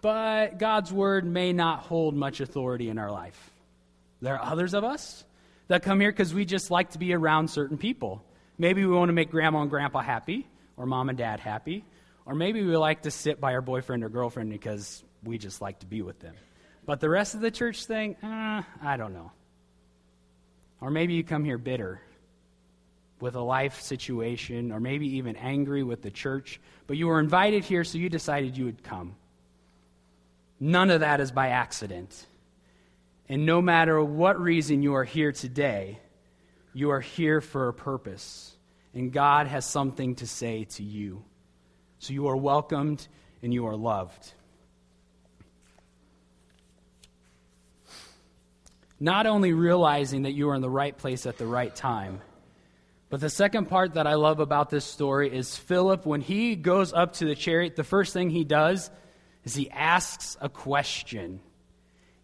But 0.00 0.58
God's 0.58 0.92
word 0.92 1.24
may 1.24 1.52
not 1.52 1.80
hold 1.80 2.14
much 2.14 2.40
authority 2.40 2.88
in 2.88 2.98
our 2.98 3.10
life. 3.10 3.50
There 4.20 4.34
are 4.34 4.52
others 4.52 4.74
of 4.74 4.84
us 4.84 5.24
that 5.68 5.82
come 5.82 6.00
here 6.00 6.10
because 6.10 6.34
we 6.34 6.44
just 6.44 6.70
like 6.70 6.90
to 6.90 6.98
be 6.98 7.14
around 7.14 7.48
certain 7.48 7.78
people. 7.78 8.24
Maybe 8.58 8.84
we 8.84 8.94
want 8.94 9.08
to 9.08 9.12
make 9.12 9.30
grandma 9.30 9.62
and 9.62 9.70
grandpa 9.70 10.00
happy, 10.00 10.46
or 10.76 10.86
mom 10.86 11.08
and 11.08 11.18
dad 11.18 11.40
happy, 11.40 11.84
or 12.26 12.34
maybe 12.34 12.62
we 12.62 12.76
like 12.76 13.02
to 13.02 13.10
sit 13.10 13.40
by 13.40 13.54
our 13.54 13.62
boyfriend 13.62 14.04
or 14.04 14.08
girlfriend 14.08 14.50
because 14.50 15.02
we 15.22 15.38
just 15.38 15.60
like 15.60 15.80
to 15.80 15.86
be 15.86 16.02
with 16.02 16.20
them. 16.20 16.34
But 16.86 17.00
the 17.00 17.08
rest 17.08 17.34
of 17.34 17.40
the 17.40 17.50
church 17.50 17.86
thing, 17.86 18.16
uh, 18.22 18.62
I 18.82 18.96
don't 18.96 19.14
know. 19.14 19.32
Or 20.80 20.90
maybe 20.90 21.14
you 21.14 21.24
come 21.24 21.44
here 21.44 21.58
bitter 21.58 22.00
with 23.20 23.36
a 23.36 23.40
life 23.40 23.80
situation, 23.80 24.70
or 24.70 24.80
maybe 24.80 25.16
even 25.16 25.36
angry 25.36 25.82
with 25.82 26.02
the 26.02 26.10
church, 26.10 26.60
but 26.86 26.96
you 26.96 27.06
were 27.06 27.20
invited 27.20 27.64
here, 27.64 27.84
so 27.84 27.96
you 27.96 28.10
decided 28.10 28.56
you 28.56 28.66
would 28.66 28.82
come. 28.82 29.16
None 30.60 30.90
of 30.90 31.00
that 31.00 31.20
is 31.20 31.32
by 31.32 31.48
accident. 31.48 32.26
And 33.28 33.46
no 33.46 33.62
matter 33.62 34.02
what 34.02 34.40
reason 34.40 34.82
you 34.82 34.94
are 34.94 35.04
here 35.04 35.32
today, 35.32 35.98
you 36.72 36.90
are 36.90 37.00
here 37.00 37.40
for 37.40 37.68
a 37.68 37.72
purpose. 37.72 38.54
And 38.92 39.12
God 39.12 39.46
has 39.46 39.64
something 39.64 40.16
to 40.16 40.26
say 40.26 40.64
to 40.64 40.82
you. 40.82 41.24
So 41.98 42.12
you 42.12 42.28
are 42.28 42.36
welcomed 42.36 43.06
and 43.42 43.52
you 43.52 43.66
are 43.66 43.76
loved. 43.76 44.32
Not 49.00 49.26
only 49.26 49.52
realizing 49.52 50.22
that 50.22 50.32
you 50.32 50.48
are 50.50 50.54
in 50.54 50.62
the 50.62 50.70
right 50.70 50.96
place 50.96 51.26
at 51.26 51.38
the 51.38 51.46
right 51.46 51.74
time, 51.74 52.20
but 53.10 53.20
the 53.20 53.30
second 53.30 53.66
part 53.66 53.94
that 53.94 54.06
I 54.06 54.14
love 54.14 54.40
about 54.40 54.70
this 54.70 54.84
story 54.84 55.34
is 55.34 55.56
Philip, 55.56 56.06
when 56.06 56.20
he 56.20 56.56
goes 56.56 56.92
up 56.92 57.14
to 57.14 57.24
the 57.24 57.34
chariot, 57.34 57.76
the 57.76 57.84
first 57.84 58.12
thing 58.12 58.30
he 58.30 58.44
does 58.44 58.90
is 59.44 59.54
he 59.54 59.70
asks 59.70 60.36
a 60.40 60.48
question 60.48 61.40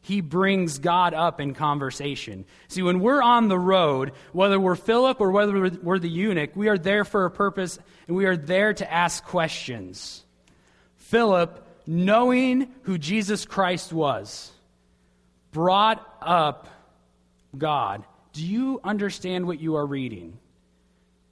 he 0.03 0.21
brings 0.21 0.79
God 0.79 1.13
up 1.13 1.41
in 1.41 1.55
conversation. 1.55 2.47
See, 2.69 2.83
when 2.83 3.01
we're 3.01 3.23
on 3.23 3.49
the 3.49 3.59
road, 3.59 4.13
whether 4.33 4.59
we're 4.59 4.77
Philip 4.77 5.21
or 5.21 5.31
whether 5.31 5.71
we're 5.83 5.99
the 5.99 6.09
eunuch, 6.09 6.57
we 6.57 6.69
are 6.69 6.79
there 6.79 7.05
for 7.05 7.27
a 7.27 7.31
purpose 7.31 7.79
and 8.09 8.17
we 8.17 8.25
are 8.25 8.37
there 8.37 8.73
to 8.73 8.91
ask 8.91 9.23
questions. 9.25 10.25
Philip, 10.97 11.67
knowing 11.87 12.69
who 12.83 12.97
Jesus 12.97 13.45
Christ 13.45 13.93
was, 13.93 14.51
brought 15.53 16.07
up 16.23 16.69
God. 17.57 18.05
Do 18.33 18.47
you 18.47 18.81
understand 18.83 19.47
what 19.47 19.61
you 19.61 19.77
are 19.77 19.85
reading? 19.87 20.39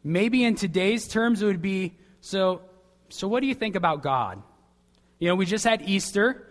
Maybe 0.04 0.44
in 0.44 0.56
today's 0.56 1.08
terms, 1.08 1.42
it 1.42 1.46
would 1.46 1.62
be 1.62 1.94
so, 2.20 2.60
so 3.08 3.28
what 3.28 3.40
do 3.40 3.46
you 3.46 3.54
think 3.54 3.76
about 3.76 4.02
God? 4.02 4.42
You 5.18 5.28
know, 5.28 5.36
we 5.36 5.46
just 5.46 5.64
had 5.64 5.82
Easter 5.82 6.44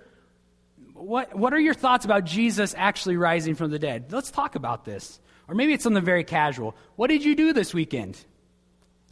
what, 0.97 1.35
what 1.35 1.53
are 1.53 1.59
your 1.59 1.73
thoughts 1.73 2.05
about 2.05 2.23
Jesus 2.23 2.73
actually 2.77 3.17
rising 3.17 3.55
from 3.55 3.71
the 3.71 3.79
dead? 3.79 4.11
Let's 4.11 4.31
talk 4.31 4.55
about 4.55 4.85
this. 4.85 5.19
Or 5.47 5.55
maybe 5.55 5.73
it's 5.73 5.83
something 5.83 6.03
very 6.03 6.23
casual. 6.23 6.75
What 6.95 7.07
did 7.07 7.23
you 7.23 7.35
do 7.35 7.53
this 7.53 7.73
weekend? 7.73 8.17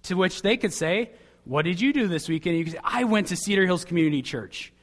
To 0.03 0.15
which 0.15 0.41
they 0.41 0.57
could 0.57 0.73
say, 0.73 1.11
What 1.45 1.63
did 1.63 1.79
you 1.79 1.93
do 1.93 2.07
this 2.07 2.27
weekend? 2.27 2.57
You 2.57 2.63
could 2.65 2.73
say, 2.73 2.79
I 2.83 3.05
went 3.05 3.27
to 3.27 3.35
Cedar 3.35 3.65
Hills 3.65 3.85
Community 3.85 4.21
Church. 4.21 4.73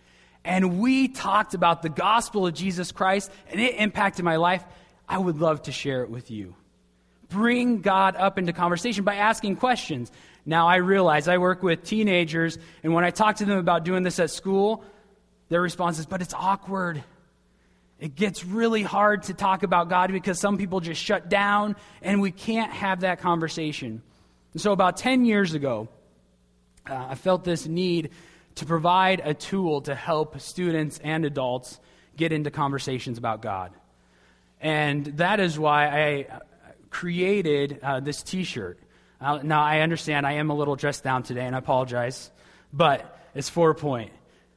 And 0.45 0.81
we 0.81 1.09
talked 1.09 1.55
about 1.55 1.83
the 1.83 1.89
gospel 1.89 2.47
of 2.47 2.55
Jesus 2.55 2.91
Christ, 2.91 3.31
and 3.49 3.61
it 3.61 3.77
impacted 3.77 4.25
my 4.25 4.37
life. 4.37 4.65
I 5.09 5.19
would 5.19 5.39
love 5.39 5.63
to 5.63 5.73
share 5.73 6.03
it 6.03 6.11
with 6.11 6.31
you. 6.31 6.57
Bring 7.29 7.81
God 7.81 8.17
up 8.17 8.39
into 8.39 8.53
conversation 8.53 9.05
by 9.05 9.17
asking 9.17 9.57
questions. 9.57 10.11
Now, 10.45 10.67
I 10.67 10.77
realize 10.77 11.29
I 11.29 11.39
work 11.39 11.63
with 11.63 11.85
teenagers, 11.85 12.59
and 12.83 12.93
when 12.93 13.05
I 13.05 13.11
talk 13.11 13.37
to 13.37 13.45
them 13.45 13.59
about 13.59 13.85
doing 13.85 14.03
this 14.03 14.19
at 14.19 14.31
school, 14.31 14.85
their 15.53 15.61
response 15.61 15.99
is, 15.99 16.07
but 16.07 16.23
it's 16.23 16.33
awkward. 16.33 17.05
it 18.01 18.15
gets 18.15 18.43
really 18.43 18.83
hard 18.83 19.25
to 19.25 19.35
talk 19.35 19.65
about 19.65 19.91
God 19.91 20.11
because 20.11 20.41
some 20.41 20.57
people 20.57 20.81
just 20.81 21.01
shut 21.01 21.29
down 21.29 21.77
and 22.01 22.23
we 22.23 22.31
can't 22.31 22.73
have 22.73 23.01
that 23.01 23.21
conversation. 23.21 24.01
And 24.55 24.63
so, 24.63 24.73
about 24.73 24.97
10 24.97 25.27
years 25.27 25.53
ago, 25.53 25.89
uh, 26.89 27.09
I 27.11 27.17
felt 27.17 27.45
this 27.45 27.67
need 27.67 28.13
to 28.55 28.65
provide 28.65 29.21
a 29.23 29.35
tool 29.35 29.83
to 29.83 29.95
help 29.95 30.41
students 30.41 30.99
and 31.05 31.27
adults 31.27 31.79
get 32.17 32.33
into 32.33 32.51
conversations 32.51 33.19
about 33.19 33.43
God. 33.43 33.73
And 34.59 35.05
that 35.19 35.39
is 35.39 35.59
why 35.59 35.87
I 35.87 36.41
created 36.89 37.79
uh, 37.83 38.01
this 38.01 38.23
t 38.23 38.45
shirt. 38.45 38.79
Uh, 39.21 39.41
now, 39.43 39.63
I 39.63 39.81
understand 39.81 40.27
I 40.27 40.33
am 40.33 40.49
a 40.49 40.55
little 40.55 40.77
dressed 40.77 41.05
down 41.05 41.25
today, 41.25 41.45
and 41.45 41.55
I 41.55 41.59
apologize, 41.59 42.31
but 42.73 43.21
it's 43.35 43.51
for 43.51 43.69
a 43.69 43.75
point. 43.75 44.13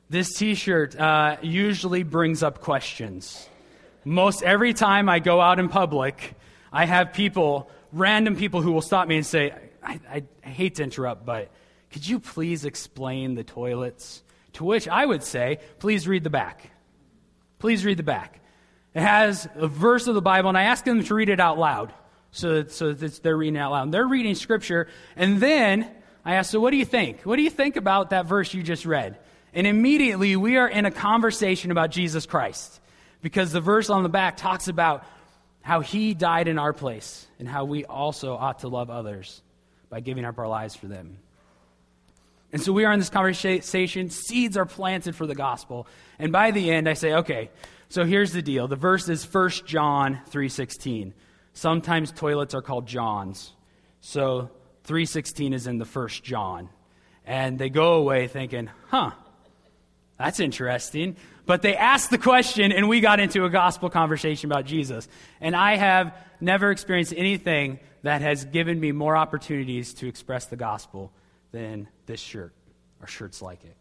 This 0.09 0.33
t 0.33 0.53
shirt 0.53 0.95
uh, 0.95 1.37
usually 1.41 2.03
brings 2.03 2.43
up 2.43 2.61
questions. 2.61 3.49
Most 4.03 4.43
every 4.43 4.73
time 4.73 5.09
I 5.09 5.17
go 5.17 5.41
out 5.41 5.57
in 5.57 5.67
public, 5.67 6.35
I 6.71 6.85
have 6.85 7.11
people, 7.13 7.71
random 7.91 8.35
people, 8.35 8.61
who 8.61 8.71
will 8.71 8.83
stop 8.83 9.07
me 9.07 9.15
and 9.17 9.25
say, 9.25 9.51
I, 9.81 9.99
I, 10.43 10.47
hate 10.47 10.75
to 10.75 10.83
interrupt, 10.83 11.25
but 11.25 11.49
could 11.91 12.07
you 12.07 12.19
please 12.19 12.65
explain 12.65 13.33
the 13.33 13.43
toilets? 13.43 14.21
To 14.53 14.63
which 14.63 14.87
I 14.87 15.05
would 15.05 15.23
say, 15.23 15.59
please 15.79 16.07
read 16.07 16.23
the 16.23 16.29
back. 16.29 16.69
Please 17.57 17.83
read 17.83 17.97
the 17.97 18.03
back. 18.03 18.41
It 18.93 19.01
has 19.01 19.47
a 19.55 19.67
verse 19.67 20.05
of 20.05 20.13
the 20.13 20.21
Bible, 20.21 20.49
and 20.49 20.57
I 20.57 20.63
ask 20.63 20.85
them 20.85 21.03
to 21.03 21.15
read 21.15 21.29
it 21.29 21.39
out 21.39 21.57
loud. 21.57 21.93
So, 22.31 22.65
so 22.65 22.93
that 22.93 23.23
they're 23.23 23.37
reading 23.37 23.55
it 23.55 23.59
out 23.59 23.71
loud. 23.71 23.83
And 23.83 23.93
they're 23.93 24.07
reading 24.07 24.35
scripture, 24.35 24.87
and 25.15 25.39
then 25.39 25.89
I 26.23 26.35
ask, 26.35 26.51
so 26.51 26.59
what 26.59 26.71
do 26.71 26.77
you 26.77 26.85
think? 26.85 27.21
What 27.21 27.37
do 27.37 27.41
you 27.41 27.49
think 27.49 27.75
about 27.75 28.11
that 28.11 28.27
verse 28.27 28.53
you 28.53 28.61
just 28.61 28.85
read? 28.85 29.17
And 29.55 29.65
immediately 29.65 30.35
we 30.35 30.57
are 30.57 30.67
in 30.67 30.85
a 30.85 30.91
conversation 30.91 31.71
about 31.71 31.89
Jesus 31.89 32.25
Christ 32.25 32.81
because 33.21 33.53
the 33.53 33.61
verse 33.61 33.89
on 33.89 34.03
the 34.03 34.09
back 34.09 34.35
talks 34.35 34.67
about 34.67 35.05
how 35.61 35.79
he 35.79 36.13
died 36.13 36.49
in 36.49 36.59
our 36.59 36.73
place 36.73 37.25
and 37.39 37.47
how 37.47 37.63
we 37.63 37.85
also 37.85 38.35
ought 38.35 38.59
to 38.59 38.67
love 38.67 38.89
others 38.89 39.41
by 39.89 40.01
giving 40.01 40.25
up 40.25 40.37
our 40.37 40.47
lives 40.47 40.75
for 40.75 40.87
them. 40.87 41.17
And 42.51 42.61
so 42.61 42.73
we 42.73 42.83
are 42.83 42.91
in 42.91 42.99
this 42.99 43.09
conversation, 43.09 44.09
seeds 44.09 44.57
are 44.57 44.65
planted 44.65 45.15
for 45.15 45.25
the 45.25 45.35
gospel. 45.35 45.87
And 46.19 46.33
by 46.33 46.51
the 46.51 46.69
end 46.69 46.89
I 46.89 46.93
say, 46.93 47.13
okay, 47.13 47.49
so 47.87 48.03
here's 48.03 48.33
the 48.33 48.41
deal. 48.41 48.67
The 48.67 48.75
verse 48.75 49.07
is 49.07 49.23
1 49.23 49.65
John 49.65 50.19
3:16. 50.29 51.13
Sometimes 51.53 52.11
toilets 52.11 52.53
are 52.53 52.61
called 52.61 52.87
Johns. 52.87 53.53
So 54.01 54.49
3:16 54.83 55.53
is 55.53 55.65
in 55.65 55.77
the 55.77 55.85
1 55.85 56.23
John. 56.23 56.69
And 57.25 57.57
they 57.57 57.69
go 57.69 57.93
away 57.93 58.27
thinking, 58.27 58.69
"Huh, 58.89 59.11
that's 60.17 60.39
interesting. 60.39 61.15
But 61.45 61.61
they 61.61 61.75
asked 61.75 62.09
the 62.09 62.17
question, 62.17 62.71
and 62.71 62.89
we 62.89 63.01
got 63.01 63.19
into 63.19 63.45
a 63.45 63.49
gospel 63.49 63.89
conversation 63.89 64.51
about 64.51 64.65
Jesus. 64.65 65.07
And 65.39 65.55
I 65.55 65.75
have 65.75 66.15
never 66.41 66.71
experienced 66.71 67.13
anything 67.15 67.79
that 68.01 68.21
has 68.21 68.45
given 68.45 68.79
me 68.79 68.91
more 68.91 69.15
opportunities 69.15 69.93
to 69.95 70.07
express 70.07 70.45
the 70.45 70.55
gospel 70.55 71.11
than 71.51 71.87
this 72.05 72.19
shirt, 72.19 72.53
or 73.01 73.07
shirts 73.07 73.41
like 73.41 73.63
it. 73.63 73.75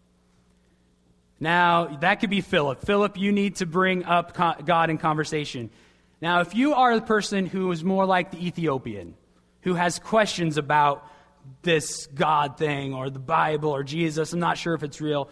Now, 1.41 1.87
that 2.01 2.21
could 2.21 2.31
be 2.31 2.41
Philip. 2.41 2.85
Philip, 2.85 3.19
you 3.19 3.33
need 3.33 3.57
to 3.57 3.67
bring 3.67 4.05
up 4.05 4.35
God 4.35 4.91
in 4.91 4.99
conversation. 4.99 5.71
Now, 6.21 6.41
if 6.41 6.55
you 6.55 6.75
are 6.75 6.95
the 6.95 7.05
person 7.05 7.47
who 7.47 7.71
is 7.73 7.83
more 7.83 8.07
like 8.07 8.31
the 8.31 8.47
Ethiopian, 8.47 9.15
who 9.63 9.75
has 9.75 9.99
questions 9.99 10.57
about 10.57 11.07
this 11.63 12.07
God 12.07 12.57
thing 12.57 12.95
or 12.95 13.11
the 13.11 13.19
Bible 13.19 13.71
or 13.71 13.83
Jesus, 13.83 14.33
I'm 14.33 14.41
not 14.41 14.57
sure 14.57 14.75
if 14.75 14.83
it's 14.83 15.01
real 15.01 15.29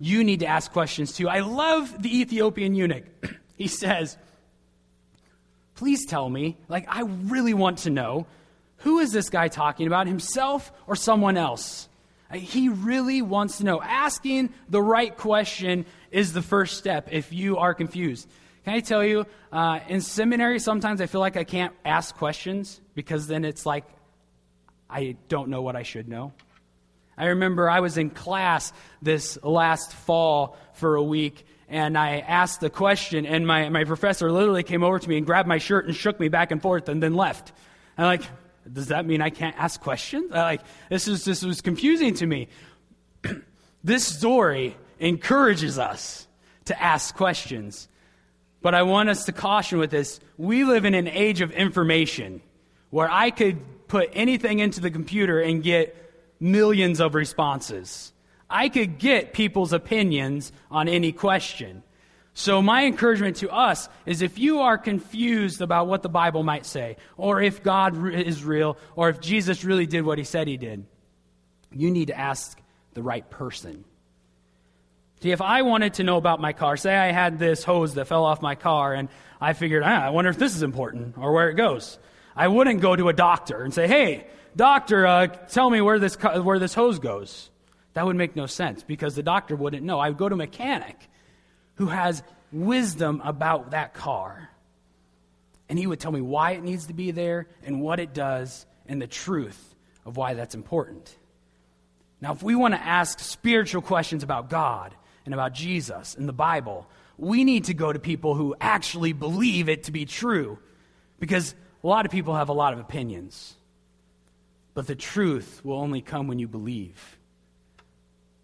you 0.00 0.24
need 0.24 0.40
to 0.40 0.46
ask 0.46 0.72
questions 0.72 1.12
too. 1.12 1.28
I 1.28 1.40
love 1.40 2.02
the 2.02 2.20
Ethiopian 2.20 2.74
eunuch. 2.74 3.04
he 3.56 3.68
says, 3.68 4.16
Please 5.76 6.04
tell 6.04 6.28
me, 6.28 6.58
like, 6.68 6.84
I 6.88 7.02
really 7.02 7.54
want 7.54 7.78
to 7.78 7.90
know, 7.90 8.26
who 8.78 8.98
is 8.98 9.12
this 9.12 9.30
guy 9.30 9.48
talking 9.48 9.86
about, 9.86 10.06
himself 10.06 10.72
or 10.86 10.94
someone 10.94 11.38
else? 11.38 11.88
He 12.32 12.68
really 12.68 13.22
wants 13.22 13.58
to 13.58 13.64
know. 13.64 13.80
Asking 13.80 14.52
the 14.68 14.82
right 14.82 15.16
question 15.16 15.86
is 16.10 16.32
the 16.32 16.42
first 16.42 16.76
step 16.76 17.08
if 17.12 17.32
you 17.32 17.56
are 17.56 17.72
confused. 17.72 18.28
Can 18.64 18.74
I 18.74 18.80
tell 18.80 19.02
you, 19.02 19.26
uh, 19.52 19.80
in 19.88 20.00
seminary, 20.00 20.58
sometimes 20.58 21.00
I 21.00 21.06
feel 21.06 21.20
like 21.20 21.36
I 21.36 21.44
can't 21.44 21.74
ask 21.84 22.14
questions 22.14 22.80
because 22.94 23.26
then 23.26 23.44
it's 23.44 23.64
like 23.64 23.84
I 24.88 25.16
don't 25.28 25.48
know 25.48 25.62
what 25.62 25.76
I 25.76 25.82
should 25.82 26.08
know. 26.08 26.32
I 27.20 27.26
remember 27.26 27.68
I 27.68 27.80
was 27.80 27.98
in 27.98 28.08
class 28.08 28.72
this 29.02 29.38
last 29.42 29.92
fall 29.92 30.56
for 30.72 30.94
a 30.94 31.02
week, 31.02 31.44
and 31.68 31.98
I 31.98 32.20
asked 32.20 32.60
the 32.60 32.70
question, 32.70 33.26
and 33.26 33.46
my, 33.46 33.68
my 33.68 33.84
professor 33.84 34.32
literally 34.32 34.62
came 34.62 34.82
over 34.82 34.98
to 34.98 35.06
me 35.06 35.18
and 35.18 35.26
grabbed 35.26 35.46
my 35.46 35.58
shirt 35.58 35.84
and 35.84 35.94
shook 35.94 36.18
me 36.18 36.28
back 36.28 36.50
and 36.50 36.62
forth 36.62 36.88
and 36.88 37.02
then 37.02 37.12
left. 37.12 37.52
I'm 37.98 38.06
like, 38.06 38.22
does 38.72 38.86
that 38.86 39.04
mean 39.04 39.20
I 39.20 39.28
can't 39.28 39.54
ask 39.58 39.82
questions? 39.82 40.32
I 40.32 40.40
like, 40.40 40.62
this, 40.88 41.08
is, 41.08 41.26
this 41.26 41.44
was 41.44 41.60
confusing 41.60 42.14
to 42.14 42.26
me. 42.26 42.48
this 43.84 44.06
story 44.06 44.74
encourages 44.98 45.78
us 45.78 46.26
to 46.64 46.82
ask 46.82 47.14
questions. 47.14 47.86
But 48.62 48.74
I 48.74 48.84
want 48.84 49.10
us 49.10 49.26
to 49.26 49.32
caution 49.32 49.78
with 49.78 49.90
this. 49.90 50.20
We 50.38 50.64
live 50.64 50.86
in 50.86 50.94
an 50.94 51.06
age 51.06 51.42
of 51.42 51.50
information 51.50 52.40
where 52.88 53.10
I 53.10 53.30
could 53.30 53.88
put 53.88 54.08
anything 54.14 54.60
into 54.60 54.80
the 54.80 54.90
computer 54.90 55.38
and 55.38 55.62
get 55.62 55.94
millions 56.40 57.00
of 57.00 57.14
responses. 57.14 58.12
I 58.48 58.68
could 58.68 58.98
get 58.98 59.32
people's 59.32 59.72
opinions 59.72 60.52
on 60.70 60.88
any 60.88 61.12
question. 61.12 61.84
So, 62.32 62.62
my 62.62 62.86
encouragement 62.86 63.36
to 63.36 63.50
us 63.50 63.88
is 64.06 64.22
if 64.22 64.38
you 64.38 64.60
are 64.60 64.78
confused 64.78 65.60
about 65.60 65.88
what 65.88 66.02
the 66.02 66.08
Bible 66.08 66.42
might 66.42 66.64
say, 66.64 66.96
or 67.16 67.42
if 67.42 67.62
God 67.62 68.12
is 68.14 68.44
real, 68.44 68.78
or 68.96 69.08
if 69.08 69.20
Jesus 69.20 69.64
really 69.64 69.86
did 69.86 70.04
what 70.04 70.18
he 70.18 70.24
said 70.24 70.48
he 70.48 70.56
did, 70.56 70.86
you 71.72 71.90
need 71.90 72.06
to 72.06 72.18
ask 72.18 72.58
the 72.94 73.02
right 73.02 73.28
person. 73.28 73.84
See, 75.22 75.32
if 75.32 75.42
I 75.42 75.62
wanted 75.62 75.94
to 75.94 76.04
know 76.04 76.16
about 76.16 76.40
my 76.40 76.52
car, 76.52 76.76
say 76.76 76.96
I 76.96 77.12
had 77.12 77.38
this 77.38 77.62
hose 77.62 77.94
that 77.94 78.06
fell 78.06 78.24
off 78.24 78.40
my 78.40 78.54
car, 78.54 78.94
and 78.94 79.08
I 79.40 79.52
figured, 79.52 79.82
ah, 79.84 80.06
I 80.06 80.10
wonder 80.10 80.30
if 80.30 80.38
this 80.38 80.56
is 80.56 80.62
important 80.62 81.18
or 81.18 81.32
where 81.32 81.50
it 81.50 81.54
goes. 81.54 81.98
I 82.34 82.48
wouldn't 82.48 82.80
go 82.80 82.96
to 82.96 83.08
a 83.08 83.12
doctor 83.12 83.62
and 83.62 83.74
say, 83.74 83.86
hey, 83.86 84.26
Doctor, 84.56 85.06
uh, 85.06 85.26
tell 85.26 85.70
me 85.70 85.80
where 85.80 85.98
this, 85.98 86.14
where 86.14 86.58
this 86.58 86.74
hose 86.74 86.98
goes. 86.98 87.50
That 87.94 88.06
would 88.06 88.16
make 88.16 88.36
no 88.36 88.46
sense 88.46 88.82
because 88.82 89.14
the 89.14 89.22
doctor 89.22 89.56
wouldn't 89.56 89.82
know. 89.82 89.98
I 89.98 90.08
would 90.08 90.18
go 90.18 90.28
to 90.28 90.34
a 90.34 90.38
mechanic 90.38 90.96
who 91.76 91.86
has 91.86 92.22
wisdom 92.52 93.20
about 93.24 93.72
that 93.72 93.94
car. 93.94 94.50
And 95.68 95.78
he 95.78 95.86
would 95.86 96.00
tell 96.00 96.12
me 96.12 96.20
why 96.20 96.52
it 96.52 96.62
needs 96.62 96.86
to 96.86 96.92
be 96.92 97.10
there 97.10 97.48
and 97.62 97.80
what 97.80 98.00
it 98.00 98.12
does 98.12 98.66
and 98.86 99.00
the 99.00 99.06
truth 99.06 99.74
of 100.04 100.16
why 100.16 100.34
that's 100.34 100.54
important. 100.54 101.14
Now, 102.20 102.32
if 102.32 102.42
we 102.42 102.54
want 102.54 102.74
to 102.74 102.80
ask 102.80 103.18
spiritual 103.20 103.82
questions 103.82 104.22
about 104.22 104.50
God 104.50 104.94
and 105.24 105.32
about 105.32 105.54
Jesus 105.54 106.16
and 106.16 106.28
the 106.28 106.32
Bible, 106.32 106.88
we 107.16 107.44
need 107.44 107.64
to 107.64 107.74
go 107.74 107.92
to 107.92 107.98
people 107.98 108.34
who 108.34 108.54
actually 108.60 109.12
believe 109.12 109.68
it 109.68 109.84
to 109.84 109.92
be 109.92 110.04
true 110.04 110.58
because 111.18 111.54
a 111.82 111.86
lot 111.86 112.04
of 112.04 112.12
people 112.12 112.34
have 112.34 112.48
a 112.48 112.52
lot 112.52 112.72
of 112.72 112.78
opinions. 112.78 113.54
But 114.74 114.86
the 114.86 114.94
truth 114.94 115.60
will 115.64 115.78
only 115.78 116.00
come 116.00 116.26
when 116.26 116.38
you 116.38 116.48
believe. 116.48 117.18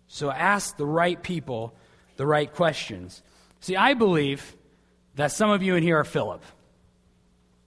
So 0.08 0.30
ask 0.30 0.76
the 0.76 0.86
right 0.86 1.22
people 1.22 1.74
the 2.16 2.26
right 2.26 2.52
questions. 2.52 3.22
See, 3.60 3.76
I 3.76 3.94
believe 3.94 4.56
that 5.16 5.32
some 5.32 5.50
of 5.50 5.62
you 5.62 5.74
in 5.76 5.82
here 5.82 5.98
are 5.98 6.04
Philip. 6.04 6.42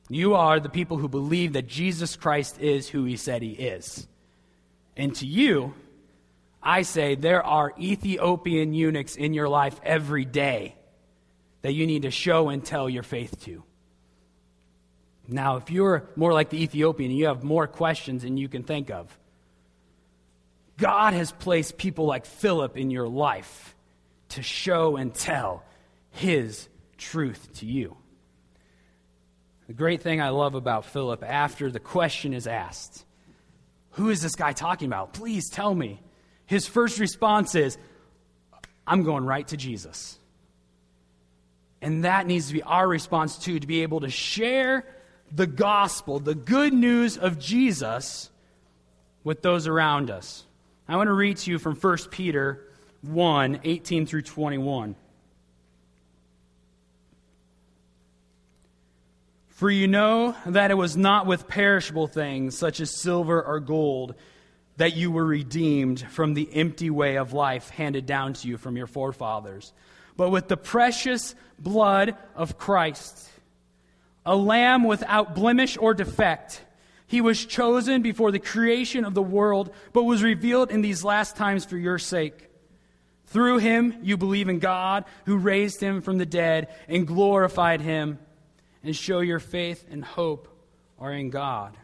You 0.10 0.34
are 0.36 0.60
the 0.60 0.70
people 0.70 0.98
who 0.98 1.08
believe 1.08 1.54
that 1.54 1.68
Jesus 1.68 2.16
Christ 2.16 2.60
is 2.60 2.90
who 2.90 3.06
he 3.06 3.16
said 3.16 3.42
he 3.42 3.52
is. 3.52 4.08
And 4.98 5.16
to 5.16 5.26
you, 5.26 5.74
I 6.62 6.82
say 6.82 7.16
there 7.16 7.44
are 7.44 7.74
Ethiopian 7.80 8.74
eunuchs 8.74 9.16
in 9.16 9.34
your 9.34 9.48
life 9.48 9.80
every 9.84 10.26
day 10.26 10.76
that 11.62 11.74
you 11.74 11.86
need 11.86 12.02
to 12.04 12.12
show 12.12 12.50
and 12.50 12.64
tell 12.64 12.90
your 12.90 13.04
faith 13.04 13.40
to. 13.46 13.64
Now, 15.32 15.58
if 15.58 15.70
you're 15.70 16.10
more 16.16 16.34
like 16.34 16.50
the 16.50 16.62
Ethiopian 16.64 17.12
and 17.12 17.20
you 17.20 17.28
have 17.28 17.44
more 17.44 17.68
questions 17.68 18.24
than 18.24 18.38
you 18.38 18.50
can 18.50 18.64
think 18.64 18.90
of, 18.90 19.18
God 20.78 21.14
has 21.14 21.32
placed 21.32 21.78
people 21.78 22.06
like 22.06 22.26
Philip 22.26 22.78
in 22.78 22.90
your 22.90 23.08
life 23.08 23.76
to 24.30 24.42
show 24.42 24.96
and 24.96 25.14
tell 25.14 25.64
his 26.12 26.68
truth 26.98 27.50
to 27.56 27.66
you. 27.66 27.98
The 29.68 29.74
great 29.74 30.02
thing 30.02 30.20
I 30.22 30.30
love 30.30 30.56
about 30.56 30.86
Philip, 30.86 31.24
after 31.24 31.70
the 31.70 31.80
question 31.80 32.34
is 32.34 32.48
asked, 32.48 33.06
Who 33.92 34.10
is 34.10 34.22
this 34.22 34.36
guy 34.36 34.54
talking 34.54 34.88
about? 34.88 35.14
Please 35.14 35.50
tell 35.50 35.74
me. 35.74 36.02
His 36.46 36.68
first 36.68 36.98
response 36.98 37.54
is, 37.54 37.78
I'm 38.88 39.04
going 39.04 39.26
right 39.26 39.48
to 39.50 39.58
Jesus. 39.58 40.18
And 41.82 42.04
that 42.04 42.26
needs 42.26 42.48
to 42.48 42.54
be 42.54 42.64
our 42.64 42.88
response 42.88 43.38
too, 43.38 43.60
to 43.60 43.68
be 43.68 43.84
able 43.84 44.00
to 44.00 44.10
share 44.10 44.86
the 45.32 45.48
gospel, 45.48 46.20
the 46.20 46.36
good 46.36 46.74
news 46.74 47.18
of 47.18 47.40
Jesus, 47.40 48.30
with 49.24 49.42
those 49.42 49.68
around 49.68 50.10
us. 50.10 50.44
I 50.88 50.96
want 50.96 51.08
to 51.08 51.14
read 51.14 51.38
to 51.38 51.52
you 51.52 51.60
from 51.60 51.76
1 51.76 51.98
Peter 52.10 52.66
1 53.02 53.62
18 53.64 54.06
through 54.06 54.24
21. 54.24 54.96
For 59.50 59.70
you 59.70 59.88
know 59.88 60.36
that 60.46 60.72
it 60.72 60.76
was 60.76 60.96
not 60.96 61.26
with 61.26 61.48
perishable 61.48 62.08
things, 62.08 62.58
such 62.58 62.80
as 62.80 62.92
silver 62.92 63.44
or 63.44 63.60
gold, 63.60 64.16
that 64.78 64.96
you 64.96 65.12
were 65.12 65.26
redeemed 65.26 66.00
from 66.00 66.34
the 66.34 66.50
empty 66.56 66.90
way 66.90 67.18
of 67.18 67.34
life 67.34 67.70
handed 67.70 68.06
down 68.06 68.32
to 68.34 68.48
you 68.48 68.58
from 68.58 68.78
your 68.78 68.88
forefathers, 68.88 69.74
but 70.16 70.30
with 70.30 70.48
the 70.48 70.56
precious 70.56 71.36
blood 71.60 72.16
of 72.36 72.58
Christ, 72.58 73.30
a 74.30 74.36
lamb 74.36 74.84
without 74.84 75.34
blemish 75.34 75.76
or 75.76 75.96
defect. 75.96 76.62
He 77.08 77.20
was 77.20 77.44
chosen 77.44 78.04
before 78.04 78.32
the 78.32 78.38
creation 78.38 79.04
of 79.04 79.16
the 79.16 79.24
world, 79.24 79.74
but 79.92 80.04
was 80.04 80.22
revealed 80.22 80.70
in 80.70 80.82
these 80.82 81.04
last 81.04 81.36
times 81.36 81.66
for 81.66 81.80
your 81.80 81.98
sake. 81.98 82.48
Through 83.26 83.58
him, 83.58 83.98
you 84.04 84.18
believe 84.18 84.48
in 84.48 84.60
God, 84.60 85.06
who 85.26 85.38
raised 85.38 85.82
him 85.82 86.02
from 86.02 86.20
the 86.20 86.28
dead 86.28 86.68
and 86.88 87.08
glorified 87.08 87.82
him 87.82 88.20
and 88.84 88.96
show 88.96 89.22
your 89.22 89.40
faith 89.40 89.84
and 89.90 90.06
hope 90.06 90.48
are 91.00 91.12
in 91.12 91.32
God. 91.32 91.76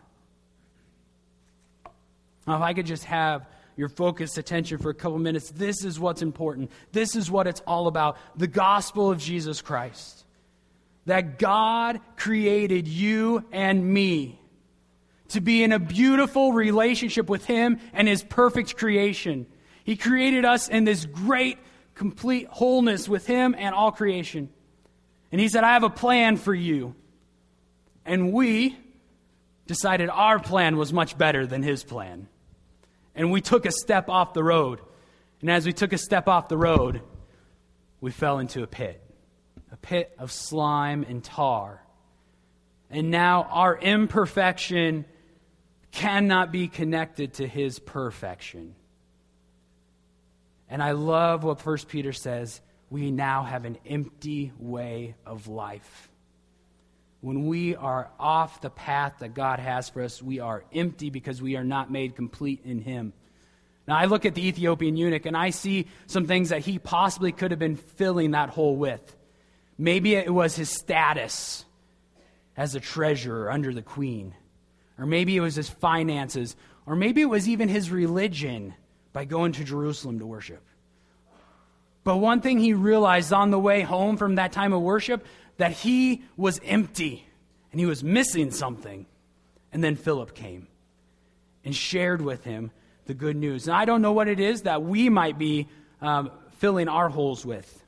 Now, 2.45 2.57
if 2.57 2.61
I 2.61 2.75
could 2.75 2.85
just 2.85 3.05
have 3.05 3.47
your 3.75 3.89
focused 3.89 4.37
attention 4.37 4.77
for 4.77 4.91
a 4.91 4.95
couple 4.95 5.17
minutes, 5.17 5.49
this 5.49 5.83
is 5.83 5.99
what's 5.99 6.21
important. 6.21 6.71
This 6.91 7.15
is 7.15 7.31
what 7.31 7.47
it's 7.47 7.61
all 7.61 7.87
about 7.87 8.17
the 8.35 8.45
gospel 8.45 9.09
of 9.09 9.17
Jesus 9.17 9.63
Christ. 9.63 10.24
That 11.05 11.37
God 11.37 11.99
created 12.15 12.87
you 12.87 13.45
and 13.51 13.85
me 13.85 14.39
to 15.29 15.41
be 15.41 15.63
in 15.63 15.71
a 15.71 15.79
beautiful 15.79 16.53
relationship 16.53 17.29
with 17.29 17.45
Him 17.45 17.79
and 17.93 18.07
His 18.07 18.23
perfect 18.23 18.77
creation. 18.77 19.45
He 19.83 19.95
created 19.95 20.45
us 20.45 20.67
in 20.67 20.83
this 20.83 21.05
great, 21.05 21.57
complete 21.93 22.47
wholeness 22.47 23.07
with 23.07 23.27
Him 23.27 23.55
and 23.57 23.75
all 23.75 23.91
creation. 23.91 24.49
And 25.31 25.41
he 25.41 25.49
said, 25.49 25.65
I 25.65 25.73
have 25.73 25.83
a 25.83 25.89
plan 25.89 26.37
for 26.37 26.53
you. 26.53 26.95
And 28.05 28.31
we 28.31 28.77
decided 29.67 30.09
our 30.09 30.39
plan 30.39 30.77
was 30.77 30.93
much 30.93 31.17
better 31.17 31.45
than 31.45 31.63
his 31.63 31.83
plan. 31.83 32.29
And 33.15 33.31
we 33.31 33.41
took 33.41 33.65
a 33.65 33.71
step 33.71 34.09
off 34.09 34.33
the 34.33 34.43
road. 34.43 34.79
And 35.41 35.51
as 35.51 35.65
we 35.65 35.73
took 35.73 35.91
a 35.91 35.97
step 35.97 36.29
off 36.29 36.47
the 36.47 36.57
road, 36.57 37.01
we 37.99 38.11
fell 38.11 38.39
into 38.39 38.63
a 38.63 38.67
pit 38.67 39.01
a 39.71 39.77
pit 39.77 40.13
of 40.19 40.31
slime 40.31 41.03
and 41.07 41.23
tar. 41.23 41.81
And 42.89 43.11
now 43.11 43.43
our 43.43 43.77
imperfection 43.77 45.05
cannot 45.91 46.51
be 46.51 46.67
connected 46.67 47.35
to 47.35 47.47
his 47.47 47.79
perfection. 47.79 48.75
And 50.69 50.81
I 50.81 50.91
love 50.91 51.43
what 51.43 51.61
First 51.61 51.87
Peter 51.87 52.13
says 52.13 52.61
we 52.89 53.11
now 53.11 53.43
have 53.43 53.65
an 53.65 53.77
empty 53.85 54.51
way 54.59 55.15
of 55.25 55.47
life. 55.47 56.09
When 57.21 57.47
we 57.47 57.75
are 57.75 58.11
off 58.19 58.61
the 58.61 58.69
path 58.69 59.15
that 59.19 59.33
God 59.33 59.59
has 59.59 59.89
for 59.89 60.03
us, 60.03 60.21
we 60.21 60.39
are 60.39 60.63
empty 60.71 61.09
because 61.09 61.41
we 61.41 61.55
are 61.55 61.63
not 61.63 61.91
made 61.91 62.15
complete 62.15 62.61
in 62.65 62.79
Him. 62.79 63.13
Now, 63.87 63.97
I 63.97 64.05
look 64.05 64.25
at 64.25 64.35
the 64.35 64.47
Ethiopian 64.47 64.97
eunuch 64.97 65.25
and 65.25 65.37
I 65.37 65.51
see 65.51 65.87
some 66.07 66.25
things 66.25 66.49
that 66.49 66.61
he 66.61 66.79
possibly 66.79 67.31
could 67.31 67.51
have 67.51 67.59
been 67.59 67.75
filling 67.75 68.31
that 68.31 68.49
hole 68.49 68.75
with. 68.75 69.15
Maybe 69.77 70.15
it 70.15 70.33
was 70.33 70.55
his 70.55 70.69
status 70.69 71.65
as 72.55 72.75
a 72.75 72.79
treasurer 72.79 73.51
under 73.51 73.73
the 73.73 73.81
queen, 73.81 74.33
or 74.97 75.05
maybe 75.05 75.35
it 75.35 75.41
was 75.41 75.55
his 75.55 75.69
finances, 75.69 76.55
or 76.85 76.95
maybe 76.95 77.21
it 77.21 77.29
was 77.29 77.49
even 77.49 77.67
his 77.67 77.91
religion 77.91 78.73
by 79.11 79.25
going 79.25 79.51
to 79.53 79.63
Jerusalem 79.63 80.19
to 80.19 80.25
worship. 80.25 80.63
But 82.03 82.17
one 82.17 82.41
thing 82.41 82.59
he 82.59 82.73
realized 82.73 83.33
on 83.33 83.49
the 83.49 83.59
way 83.59 83.81
home 83.81 84.15
from 84.15 84.35
that 84.35 84.51
time 84.51 84.73
of 84.73 84.81
worship 84.81 85.25
that 85.57 85.71
he 85.71 86.23
was 86.37 86.61
empty 86.63 87.27
and 87.71 87.79
he 87.79 87.85
was 87.85 88.03
missing 88.03 88.51
something. 88.51 89.05
And 89.73 89.83
then 89.83 89.95
Philip 89.95 90.35
came 90.35 90.67
and 91.65 91.75
shared 91.75 92.21
with 92.21 92.43
him 92.43 92.71
the 93.05 93.13
good 93.13 93.35
news. 93.35 93.67
And 93.67 93.75
I 93.75 93.85
don't 93.85 94.01
know 94.01 94.13
what 94.13 94.27
it 94.27 94.39
is 94.39 94.61
that 94.61 94.83
we 94.83 95.09
might 95.09 95.37
be 95.37 95.67
um, 96.01 96.31
filling 96.57 96.87
our 96.87 97.09
holes 97.09 97.45
with. 97.45 97.83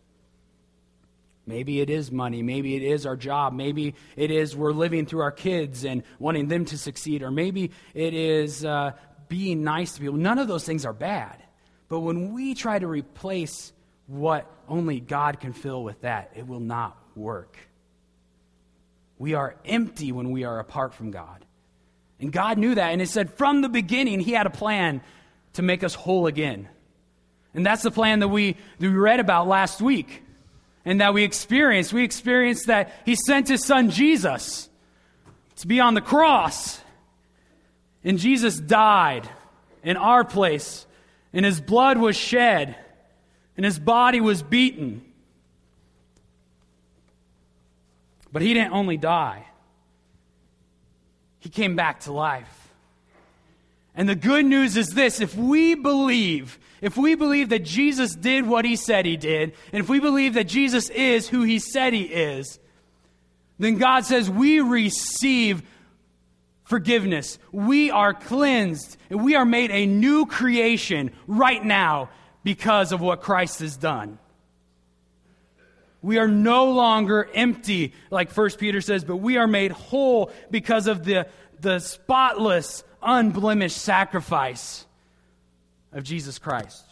Maybe 1.48 1.80
it 1.80 1.90
is 1.90 2.12
money. 2.12 2.44
Maybe 2.44 2.76
it 2.76 2.84
is 2.84 3.06
our 3.06 3.16
job. 3.16 3.54
Maybe 3.54 3.96
it 4.18 4.32
is 4.32 4.56
we're 4.56 4.74
living 4.74 5.06
through 5.06 5.22
our 5.22 5.32
kids 5.32 5.86
and 5.86 6.04
wanting 6.20 6.50
them 6.50 6.66
to 6.66 6.78
succeed. 6.78 7.24
Or 7.24 7.32
maybe 7.32 7.72
it 7.94 8.14
is 8.14 8.66
uh, 8.66 8.92
being 9.30 9.64
nice 9.64 9.94
to 9.94 10.02
people. 10.02 10.18
None 10.18 10.40
of 10.40 10.50
those 10.50 10.66
things 10.66 10.86
are 10.86 10.94
bad. 10.94 11.42
But 11.88 12.02
when 12.02 12.34
we 12.34 12.54
try 12.54 12.78
to 12.78 12.86
replace 12.86 13.72
what 14.08 14.46
only 14.68 15.00
God 15.00 15.40
can 15.40 15.54
fill 15.54 15.84
with 15.84 16.02
that, 16.02 16.32
it 16.36 16.46
will 16.46 16.60
not 16.60 16.98
work. 17.16 17.58
We 19.18 19.34
are 19.34 19.56
empty 19.66 20.12
when 20.12 20.32
we 20.32 20.44
are 20.44 20.60
apart 20.60 20.94
from 20.94 21.12
God. 21.12 21.46
And 22.20 22.32
God 22.32 22.58
knew 22.58 22.76
that. 22.76 22.92
And 22.92 23.02
it 23.02 23.08
said 23.08 23.34
from 23.36 23.62
the 23.62 23.70
beginning, 23.70 24.20
He 24.20 24.34
had 24.34 24.48
a 24.48 24.52
plan 24.52 25.02
to 25.54 25.62
make 25.62 25.82
us 25.82 25.96
whole 25.96 26.28
again. 26.28 26.68
And 27.54 27.66
that's 27.66 27.84
the 27.84 27.92
plan 27.92 28.20
that 28.20 28.28
we, 28.28 28.54
that 28.54 28.60
we 28.82 28.90
read 28.90 29.22
about 29.22 29.48
last 29.48 29.82
week 29.82 30.24
and 30.88 31.02
that 31.02 31.14
we 31.14 31.24
experienced. 31.24 31.94
We 31.94 32.04
experienced 32.04 32.66
that 32.66 32.92
He 33.06 33.14
sent 33.14 33.48
His 33.48 33.64
Son 33.64 33.92
Jesus 33.92 34.68
to 35.58 35.68
be 35.68 35.80
on 35.80 35.94
the 35.94 36.02
cross. 36.02 36.82
And 38.04 38.18
Jesus 38.18 38.60
died 38.60 39.30
in 39.84 39.98
our 39.98 40.24
place, 40.24 40.88
and 41.32 41.46
His 41.46 41.62
blood 41.62 42.00
was 42.00 42.16
shed 42.16 42.76
and 43.58 43.66
his 43.66 43.80
body 43.80 44.22
was 44.22 44.44
beaten. 44.44 45.04
But 48.32 48.44
he 48.44 48.54
didn't 48.54 48.74
only 48.74 48.98
die, 48.98 49.48
he 51.40 51.50
came 51.50 51.76
back 51.76 52.02
to 52.02 52.14
life. 52.14 52.67
And 53.98 54.08
the 54.08 54.16
good 54.16 54.46
news 54.46 54.78
is 54.78 54.90
this 54.90 55.20
if 55.20 55.36
we 55.36 55.74
believe, 55.74 56.60
if 56.82 56.96
we 56.96 57.16
believe 57.16 57.50
that 57.50 57.66
Jesus 57.66 58.16
did 58.16 58.48
what 58.48 58.64
he 58.64 58.76
said 58.76 59.06
he 59.06 59.18
did, 59.18 59.54
and 59.74 59.84
if 59.84 59.90
we 59.90 60.00
believe 60.00 60.36
that 60.36 60.48
Jesus 60.48 60.90
is 60.92 61.28
who 61.28 61.42
he 61.42 61.58
said 61.58 61.94
he 61.94 62.04
is, 62.04 62.60
then 63.58 63.80
God 63.80 64.06
says 64.06 64.30
we 64.30 64.62
receive 64.62 65.64
forgiveness. 66.64 67.40
We 67.52 67.90
are 67.90 68.14
cleansed, 68.14 68.98
and 69.10 69.24
we 69.24 69.36
are 69.36 69.46
made 69.46 69.72
a 69.72 69.88
new 69.88 70.28
creation 70.28 71.12
right 71.26 71.64
now 71.64 72.10
because 72.44 72.92
of 72.92 73.02
what 73.02 73.22
Christ 73.22 73.62
has 73.62 73.78
done. 73.78 74.20
We 76.04 76.20
are 76.20 76.28
no 76.28 76.72
longer 76.72 77.28
empty, 77.34 77.94
like 78.12 78.32
1 78.32 78.52
Peter 78.52 78.80
says, 78.80 79.04
but 79.04 79.18
we 79.18 79.38
are 79.38 79.48
made 79.48 79.72
whole 79.72 80.32
because 80.52 80.86
of 80.86 81.04
the, 81.04 81.28
the 81.60 81.80
spotless, 81.80 82.84
unblemished 83.02 83.78
sacrifice 83.78 84.86
of 85.94 86.04
Jesus 86.04 86.40
Christ. 86.40 86.84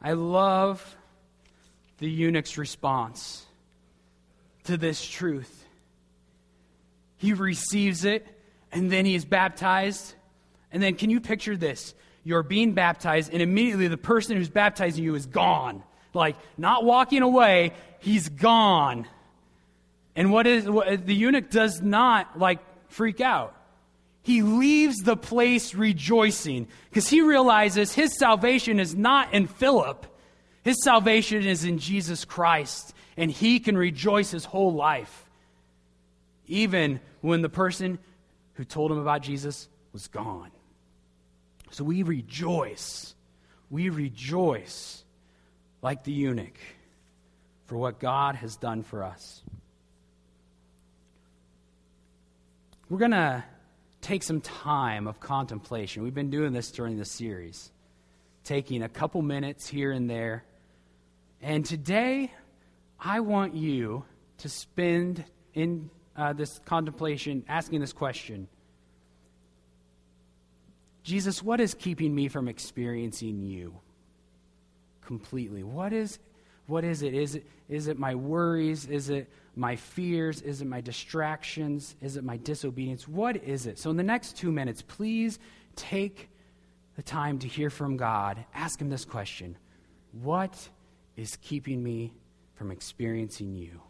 I 0.00 0.12
love 0.12 0.96
the 1.98 2.10
eunuch's 2.10 2.58
response 2.58 3.44
to 4.64 4.76
this 4.76 5.04
truth. 5.04 5.64
He 7.18 7.32
receives 7.32 8.04
it, 8.04 8.26
and 8.72 8.90
then 8.90 9.04
he 9.04 9.14
is 9.14 9.24
baptized. 9.24 10.14
And 10.72 10.82
then, 10.82 10.94
can 10.94 11.10
you 11.10 11.20
picture 11.20 11.56
this? 11.56 11.94
you're 12.24 12.42
being 12.42 12.72
baptized, 12.72 13.32
and 13.32 13.42
immediately 13.42 13.88
the 13.88 13.96
person 13.96 14.36
who's 14.36 14.48
baptizing 14.48 15.02
you 15.02 15.14
is 15.14 15.26
gone. 15.26 15.82
Like, 16.14 16.36
not 16.56 16.84
walking 16.84 17.22
away, 17.22 17.72
he's 18.00 18.28
gone. 18.28 19.06
And 20.14 20.30
what 20.30 20.46
is 20.46 20.68
what, 20.68 21.06
the 21.06 21.14
eunuch 21.14 21.50
does 21.50 21.80
not 21.80 22.38
like 22.38 22.60
freak 22.88 23.20
out. 23.20 23.56
He 24.22 24.42
leaves 24.42 24.98
the 24.98 25.16
place 25.16 25.74
rejoicing 25.74 26.68
because 26.88 27.08
he 27.08 27.20
realizes 27.20 27.92
his 27.92 28.16
salvation 28.16 28.78
is 28.78 28.94
not 28.94 29.34
in 29.34 29.48
Philip. 29.48 30.06
His 30.62 30.82
salvation 30.84 31.44
is 31.44 31.64
in 31.64 31.78
Jesus 31.78 32.24
Christ, 32.24 32.94
and 33.16 33.30
he 33.30 33.58
can 33.58 33.76
rejoice 33.76 34.30
his 34.30 34.44
whole 34.44 34.72
life, 34.74 35.28
even 36.46 37.00
when 37.20 37.42
the 37.42 37.48
person 37.48 37.98
who 38.54 38.64
told 38.64 38.92
him 38.92 38.98
about 38.98 39.22
Jesus 39.22 39.68
was 39.92 40.06
gone. 40.06 40.52
So 41.72 41.82
we 41.82 42.04
rejoice. 42.04 43.14
We 43.70 43.88
rejoice 43.88 45.02
like 45.80 46.04
the 46.04 46.12
eunuch 46.12 46.58
for 47.66 47.76
what 47.76 47.98
God 47.98 48.36
has 48.36 48.56
done 48.56 48.84
for 48.84 49.02
us. 49.02 49.42
We're 52.88 52.98
going 52.98 53.12
to 53.12 53.42
take 54.02 54.22
some 54.22 54.40
time 54.40 55.06
of 55.06 55.20
contemplation. 55.20 56.02
We've 56.02 56.12
been 56.12 56.30
doing 56.30 56.52
this 56.52 56.70
during 56.70 56.98
the 56.98 57.04
series, 57.04 57.70
taking 58.44 58.82
a 58.82 58.88
couple 58.88 59.22
minutes 59.22 59.66
here 59.68 59.92
and 59.92 60.10
there. 60.10 60.44
And 61.40 61.64
today, 61.64 62.32
I 63.00 63.20
want 63.20 63.54
you 63.54 64.04
to 64.38 64.48
spend 64.48 65.24
in 65.54 65.88
uh, 66.16 66.32
this 66.34 66.60
contemplation 66.66 67.44
asking 67.48 67.80
this 67.80 67.92
question 67.92 68.48
Jesus, 71.04 71.42
what 71.42 71.60
is 71.60 71.74
keeping 71.74 72.14
me 72.14 72.28
from 72.28 72.48
experiencing 72.48 73.42
you 73.42 73.74
completely? 75.00 75.62
What 75.62 75.92
is, 75.92 76.18
What 76.66 76.84
is 76.84 77.02
it? 77.02 77.14
Is 77.14 77.34
it, 77.34 77.46
is 77.68 77.88
it 77.88 77.98
my 77.98 78.14
worries? 78.14 78.86
Is 78.86 79.10
it 79.10 79.28
my 79.54 79.76
fears? 79.76 80.40
Is 80.40 80.62
it 80.62 80.66
my 80.66 80.80
distractions? 80.80 81.96
Is 82.00 82.16
it 82.16 82.24
my 82.24 82.36
disobedience? 82.38 83.06
What 83.06 83.36
is 83.36 83.66
it? 83.66 83.78
So, 83.78 83.90
in 83.90 83.96
the 83.96 84.02
next 84.02 84.36
two 84.36 84.50
minutes, 84.50 84.82
please 84.82 85.38
take 85.76 86.28
the 86.96 87.02
time 87.02 87.38
to 87.40 87.48
hear 87.48 87.70
from 87.70 87.96
God. 87.96 88.44
Ask 88.54 88.80
Him 88.80 88.88
this 88.88 89.04
question 89.04 89.56
What 90.12 90.68
is 91.16 91.36
keeping 91.36 91.82
me 91.82 92.12
from 92.54 92.70
experiencing 92.70 93.54
you? 93.54 93.80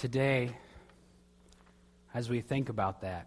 Today, 0.00 0.50
as 2.14 2.30
we 2.30 2.40
think 2.40 2.70
about 2.70 3.02
that, 3.02 3.26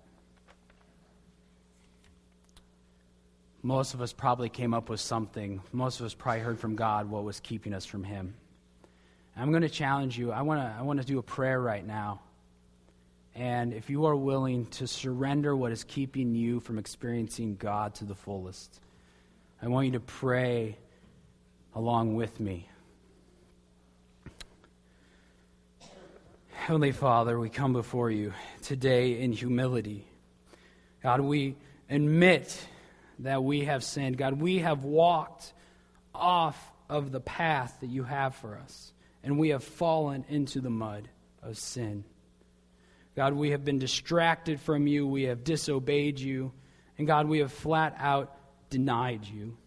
most 3.62 3.94
of 3.94 4.02
us 4.02 4.12
probably 4.12 4.50
came 4.50 4.74
up 4.74 4.90
with 4.90 5.00
something. 5.00 5.62
Most 5.72 6.00
of 6.00 6.08
us 6.08 6.16
probably 6.16 6.42
heard 6.42 6.60
from 6.60 6.76
God 6.76 7.12
what 7.12 7.24
was 7.24 7.40
keeping 7.40 7.76
us 7.76 7.86
from 7.86 8.04
Him. 8.04 8.34
I'm 9.38 9.52
going 9.52 9.62
to 9.62 9.70
challenge 9.70 10.18
you. 10.18 10.32
I 10.32 10.42
want 10.42 10.62
to 10.62 10.76
I 10.78 10.82
want 10.82 11.00
to 11.00 11.06
do 11.06 11.20
a 11.20 11.24
prayer 11.24 11.62
right 11.62 11.86
now. 11.86 12.22
And 13.36 13.72
if 13.72 13.92
you 13.92 14.06
are 14.06 14.16
willing 14.16 14.66
to 14.78 14.88
surrender 14.88 15.56
what 15.56 15.72
is 15.72 15.84
keeping 15.84 16.34
you 16.34 16.60
from 16.60 16.80
experiencing 16.80 17.56
God 17.56 17.94
to 17.96 18.06
the 18.06 18.16
fullest, 18.16 18.80
I 19.62 19.68
want 19.68 19.86
you 19.86 19.94
to 19.94 20.00
pray 20.00 20.80
along 21.76 22.16
with 22.16 22.40
me. 22.40 22.68
Heavenly 26.64 26.94
Father, 26.94 27.38
we 27.38 27.50
come 27.50 27.74
before 27.74 28.10
you 28.10 28.32
today 28.62 29.20
in 29.20 29.34
humility. 29.34 30.08
God, 31.02 31.20
we 31.20 31.58
admit 31.90 32.58
that 33.20 33.44
we 33.44 33.66
have 33.66 33.84
sinned. 33.84 34.18
God, 34.18 34.40
we 34.40 34.60
have 34.60 34.86
walked 34.86 35.52
off 36.16 36.58
of 36.90 37.12
the 37.12 37.20
path 37.20 37.76
that 37.82 37.90
you 37.90 38.06
have 38.06 38.36
for 38.36 38.58
us, 38.58 38.94
and 39.26 39.38
we 39.38 39.50
have 39.50 39.62
fallen 39.62 40.24
into 40.30 40.62
the 40.62 40.70
mud 40.70 41.10
of 41.42 41.58
sin. 41.58 42.06
God, 43.18 43.34
we 43.34 43.50
have 43.50 43.66
been 43.66 43.80
distracted 43.80 44.62
from 44.62 44.88
you, 44.88 45.06
we 45.06 45.24
have 45.24 45.44
disobeyed 45.44 46.18
you, 46.18 46.54
and 46.98 47.06
God, 47.06 47.28
we 47.28 47.40
have 47.40 47.52
flat 47.52 47.94
out 48.00 48.38
denied 48.70 49.26
you. 49.26 49.58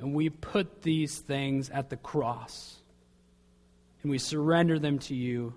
And 0.00 0.14
we 0.14 0.30
put 0.30 0.82
these 0.82 1.16
things 1.16 1.70
at 1.70 1.90
the 1.90 1.96
cross 1.96 2.80
and 4.04 4.10
we 4.10 4.18
surrender 4.18 4.78
them 4.78 4.98
to 5.00 5.14
you. 5.14 5.54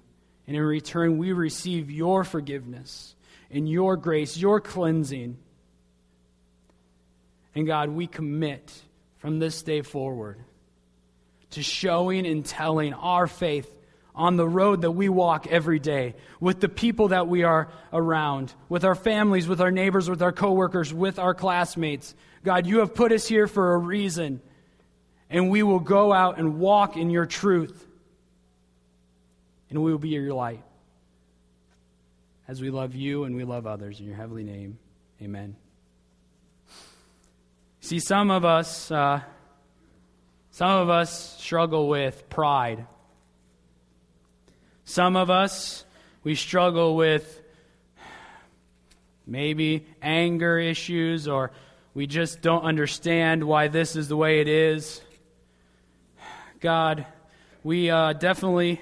And 0.47 0.55
in 0.55 0.63
return, 0.63 1.17
we 1.17 1.33
receive 1.33 1.91
your 1.91 2.23
forgiveness 2.23 3.13
and 3.51 3.69
your 3.69 3.97
grace, 3.97 4.37
your 4.37 4.61
cleansing. 4.61 5.37
And 7.53 7.67
God, 7.67 7.89
we 7.89 8.07
commit 8.07 8.73
from 9.17 9.39
this 9.39 9.61
day 9.63 9.81
forward 9.81 10.39
to 11.51 11.61
showing 11.61 12.25
and 12.25 12.45
telling 12.45 12.93
our 12.93 13.27
faith 13.27 13.69
on 14.15 14.37
the 14.37 14.47
road 14.47 14.81
that 14.81 14.91
we 14.91 15.09
walk 15.09 15.45
every 15.47 15.77
day, 15.77 16.15
with 16.39 16.59
the 16.59 16.69
people 16.69 17.09
that 17.09 17.27
we 17.27 17.43
are 17.43 17.67
around, 17.93 18.51
with 18.67 18.83
our 18.83 18.95
families, 18.95 19.47
with 19.47 19.61
our 19.61 19.69
neighbors, 19.69 20.09
with 20.09 20.23
our 20.23 20.31
coworkers, 20.31 20.91
with 20.91 21.19
our 21.19 21.35
classmates. 21.35 22.15
God, 22.43 22.65
you 22.65 22.79
have 22.79 22.95
put 22.95 23.11
us 23.11 23.27
here 23.27 23.45
for 23.45 23.75
a 23.75 23.77
reason, 23.77 24.41
and 25.29 25.51
we 25.51 25.61
will 25.61 25.79
go 25.79 26.13
out 26.13 26.39
and 26.39 26.59
walk 26.59 26.97
in 26.97 27.11
your 27.11 27.27
truth 27.27 27.86
and 29.69 29.83
we 29.83 29.91
will 29.91 29.99
be 29.99 30.09
your 30.09 30.33
light 30.33 30.63
as 32.47 32.61
we 32.61 32.69
love 32.69 32.95
you 32.95 33.25
and 33.25 33.35
we 33.35 33.43
love 33.43 33.67
others. 33.67 33.99
In 33.99 34.05
your 34.05 34.15
heavenly 34.15 34.43
name, 34.43 34.79
amen. 35.21 35.55
See, 37.81 37.99
some 37.99 38.31
of 38.31 38.45
us, 38.45 38.91
uh, 38.91 39.21
some 40.51 40.69
of 40.69 40.89
us 40.89 41.37
struggle 41.39 41.87
with 41.87 42.29
pride. 42.29 42.85
Some 44.85 45.15
of 45.15 45.29
us, 45.29 45.85
we 46.23 46.35
struggle 46.35 46.95
with 46.95 47.41
maybe 49.25 49.85
anger 50.01 50.57
issues 50.57 51.27
or 51.27 51.51
we 51.93 52.07
just 52.07 52.41
don't 52.41 52.63
understand 52.63 53.43
why 53.43 53.67
this 53.67 53.95
is 53.95 54.07
the 54.07 54.17
way 54.17 54.39
it 54.39 54.47
is. 54.47 55.01
God, 56.59 57.05
we 57.63 57.89
uh, 57.89 58.13
definitely 58.13 58.81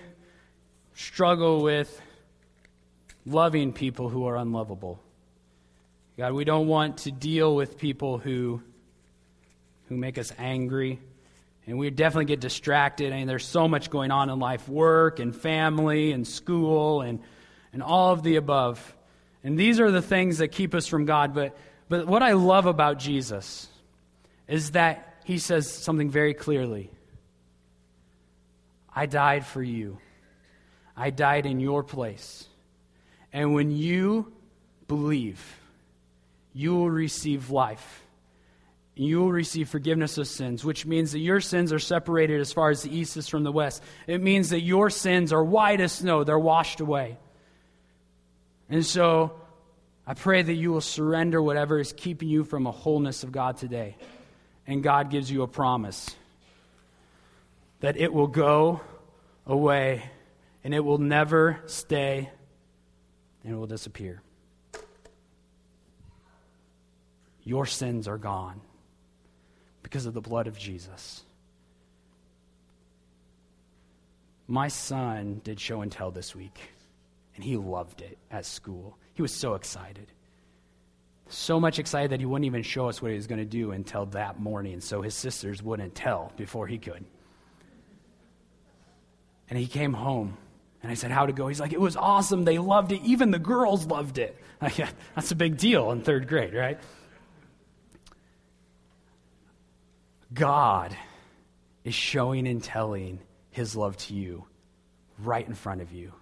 struggle 0.95 1.61
with 1.61 2.01
loving 3.25 3.73
people 3.73 4.09
who 4.09 4.25
are 4.27 4.37
unlovable. 4.37 4.99
God, 6.17 6.33
we 6.33 6.45
don't 6.45 6.67
want 6.67 6.99
to 6.99 7.11
deal 7.11 7.55
with 7.55 7.77
people 7.77 8.17
who, 8.17 8.61
who 9.89 9.97
make 9.97 10.17
us 10.17 10.31
angry. 10.37 10.99
And 11.67 11.77
we 11.77 11.89
definitely 11.89 12.25
get 12.25 12.39
distracted. 12.39 13.11
I 13.11 13.17
mean, 13.17 13.27
there's 13.27 13.45
so 13.45 13.67
much 13.67 13.89
going 13.89 14.11
on 14.11 14.29
in 14.29 14.39
life 14.39 14.69
work 14.69 15.19
and 15.19 15.35
family 15.35 16.11
and 16.11 16.25
school 16.25 17.01
and, 17.01 17.19
and 17.73 17.83
all 17.83 18.13
of 18.13 18.23
the 18.23 18.37
above. 18.37 18.95
And 19.43 19.59
these 19.59 19.79
are 19.79 19.91
the 19.91 20.01
things 20.01 20.37
that 20.37 20.49
keep 20.49 20.73
us 20.73 20.87
from 20.87 21.05
God. 21.05 21.33
But, 21.33 21.57
but 21.89 22.07
what 22.07 22.23
I 22.23 22.33
love 22.33 22.65
about 22.67 22.99
Jesus 22.99 23.67
is 24.47 24.71
that 24.71 25.15
he 25.25 25.39
says 25.39 25.69
something 25.69 26.09
very 26.09 26.33
clearly 26.33 26.91
I 28.97 29.07
died 29.07 29.45
for 29.45 29.61
you. 29.61 29.97
I 30.95 31.09
died 31.09 31.45
in 31.45 31.59
your 31.59 31.83
place. 31.83 32.47
And 33.33 33.53
when 33.53 33.71
you 33.71 34.31
believe, 34.87 35.43
you 36.53 36.73
will 36.75 36.89
receive 36.89 37.49
life. 37.49 38.01
you 38.97 39.19
will 39.19 39.31
receive 39.31 39.67
forgiveness 39.67 40.17
of 40.17 40.27
sins, 40.27 40.63
which 40.63 40.85
means 40.85 41.11
that 41.11 41.19
your 41.19 41.41
sins 41.41 41.73
are 41.73 41.79
separated 41.79 42.39
as 42.39 42.53
far 42.53 42.69
as 42.69 42.81
the 42.81 42.97
east 42.97 43.17
is 43.17 43.27
from 43.27 43.43
the 43.43 43.51
west. 43.51 43.83
It 44.07 44.21
means 44.21 44.51
that 44.51 44.61
your 44.61 44.89
sins 44.89 45.33
are 45.33 45.43
white 45.43 45.81
as 45.81 45.91
snow, 45.91 46.23
they're 46.23 46.39
washed 46.39 46.79
away. 46.79 47.17
And 48.69 48.85
so 48.85 49.33
I 50.07 50.13
pray 50.13 50.41
that 50.41 50.53
you 50.53 50.71
will 50.71 50.81
surrender 50.81 51.41
whatever 51.41 51.77
is 51.79 51.91
keeping 51.91 52.29
you 52.29 52.45
from 52.45 52.67
a 52.67 52.71
wholeness 52.71 53.23
of 53.23 53.33
God 53.33 53.57
today. 53.57 53.97
And 54.65 54.81
God 54.81 55.11
gives 55.11 55.29
you 55.29 55.43
a 55.43 55.47
promise 55.47 56.15
that 57.81 57.97
it 57.97 58.13
will 58.13 58.27
go 58.27 58.79
away 59.45 60.09
and 60.65 60.73
it 60.73 60.79
will 60.79 60.97
never 60.97 61.61
stay 61.67 62.27
and 63.43 63.53
it 63.53 63.55
will 63.55 63.67
disappear. 63.67 64.23
Your 67.43 67.67
sins 67.67 68.07
are 68.07 68.17
gone 68.17 68.59
because 69.83 70.07
of 70.07 70.15
the 70.15 70.21
blood 70.21 70.47
of 70.47 70.57
Jesus. 70.57 71.21
My 74.47 74.67
son 74.67 75.39
did 75.43 75.59
show 75.59 75.81
and 75.81 75.91
tell 75.91 76.09
this 76.09 76.35
week, 76.35 76.59
and 77.35 77.43
he 77.43 77.57
loved 77.57 78.01
it 78.01 78.17
at 78.31 78.47
school. 78.47 78.97
He 79.13 79.21
was 79.21 79.31
so 79.31 79.53
excited. 79.53 80.07
So 81.29 81.59
much 81.59 81.77
excited 81.77 82.09
that 82.09 82.19
he 82.19 82.25
wouldn't 82.25 82.45
even 82.45 82.63
show 82.63 82.89
us 82.89 83.03
what 83.03 83.11
he 83.11 83.17
was 83.17 83.27
going 83.27 83.39
to 83.39 83.45
do 83.45 83.69
until 83.69 84.07
that 84.07 84.39
morning, 84.39 84.81
so 84.81 85.03
his 85.03 85.13
sisters 85.13 85.61
wouldn't 85.61 85.93
tell 85.93 86.31
before 86.37 86.65
he 86.65 86.79
could. 86.79 87.05
And 89.47 89.59
he 89.59 89.67
came 89.67 89.93
home, 89.93 90.37
and 90.85 90.91
I 90.91 90.93
said, 90.93 91.09
How'd 91.09 91.31
it 91.31 91.35
go? 91.35 91.47
He's 91.47 91.59
like, 91.59 91.73
It 91.73 91.81
was 91.81 91.97
awesome. 91.97 92.45
They 92.45 92.59
loved 92.59 92.91
it. 92.91 93.01
Even 93.01 93.31
the 93.31 93.39
girls 93.39 93.87
loved 93.87 94.19
it. 94.19 94.39
Like, 94.61 94.77
that's 95.13 95.31
a 95.31 95.35
big 95.35 95.57
deal 95.57 95.91
in 95.91 96.01
third 96.01 96.29
grade, 96.29 96.53
right? 96.53 96.79
God 100.33 100.95
is 101.83 101.93
showing 101.93 102.47
and 102.47 102.63
telling 102.63 103.19
his 103.51 103.75
love 103.75 103.97
to 103.97 104.13
you 104.13 104.45
right 105.19 105.45
in 105.45 105.53
front 105.53 105.81
of 105.81 105.91
you 105.91 106.13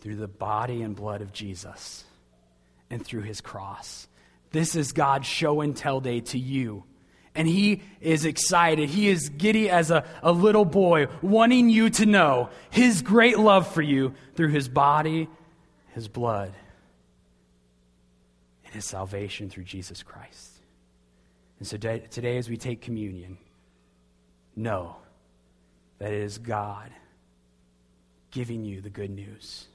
through 0.00 0.16
the 0.16 0.26
body 0.26 0.80
and 0.80 0.96
blood 0.96 1.20
of 1.20 1.32
Jesus 1.32 2.04
and 2.88 3.04
through 3.04 3.22
his 3.22 3.42
cross. 3.42 4.08
This 4.50 4.74
is 4.74 4.92
God's 4.92 5.26
show 5.26 5.60
and 5.60 5.76
tell 5.76 6.00
day 6.00 6.20
to 6.20 6.38
you. 6.38 6.84
And 7.36 7.46
he 7.46 7.82
is 8.00 8.24
excited. 8.24 8.88
He 8.88 9.08
is 9.08 9.28
giddy 9.28 9.68
as 9.68 9.90
a, 9.90 10.04
a 10.22 10.32
little 10.32 10.64
boy, 10.64 11.06
wanting 11.20 11.68
you 11.68 11.90
to 11.90 12.06
know 12.06 12.48
his 12.70 13.02
great 13.02 13.38
love 13.38 13.72
for 13.72 13.82
you 13.82 14.14
through 14.34 14.48
his 14.48 14.68
body, 14.68 15.28
his 15.94 16.08
blood, 16.08 16.52
and 18.64 18.74
his 18.74 18.86
salvation 18.86 19.50
through 19.50 19.64
Jesus 19.64 20.02
Christ. 20.02 20.52
And 21.58 21.68
so 21.68 21.76
today, 21.76 22.04
today, 22.10 22.38
as 22.38 22.48
we 22.48 22.56
take 22.56 22.80
communion, 22.80 23.38
know 24.56 24.96
that 25.98 26.12
it 26.12 26.22
is 26.22 26.38
God 26.38 26.90
giving 28.30 28.64
you 28.64 28.80
the 28.80 28.90
good 28.90 29.10
news. 29.10 29.66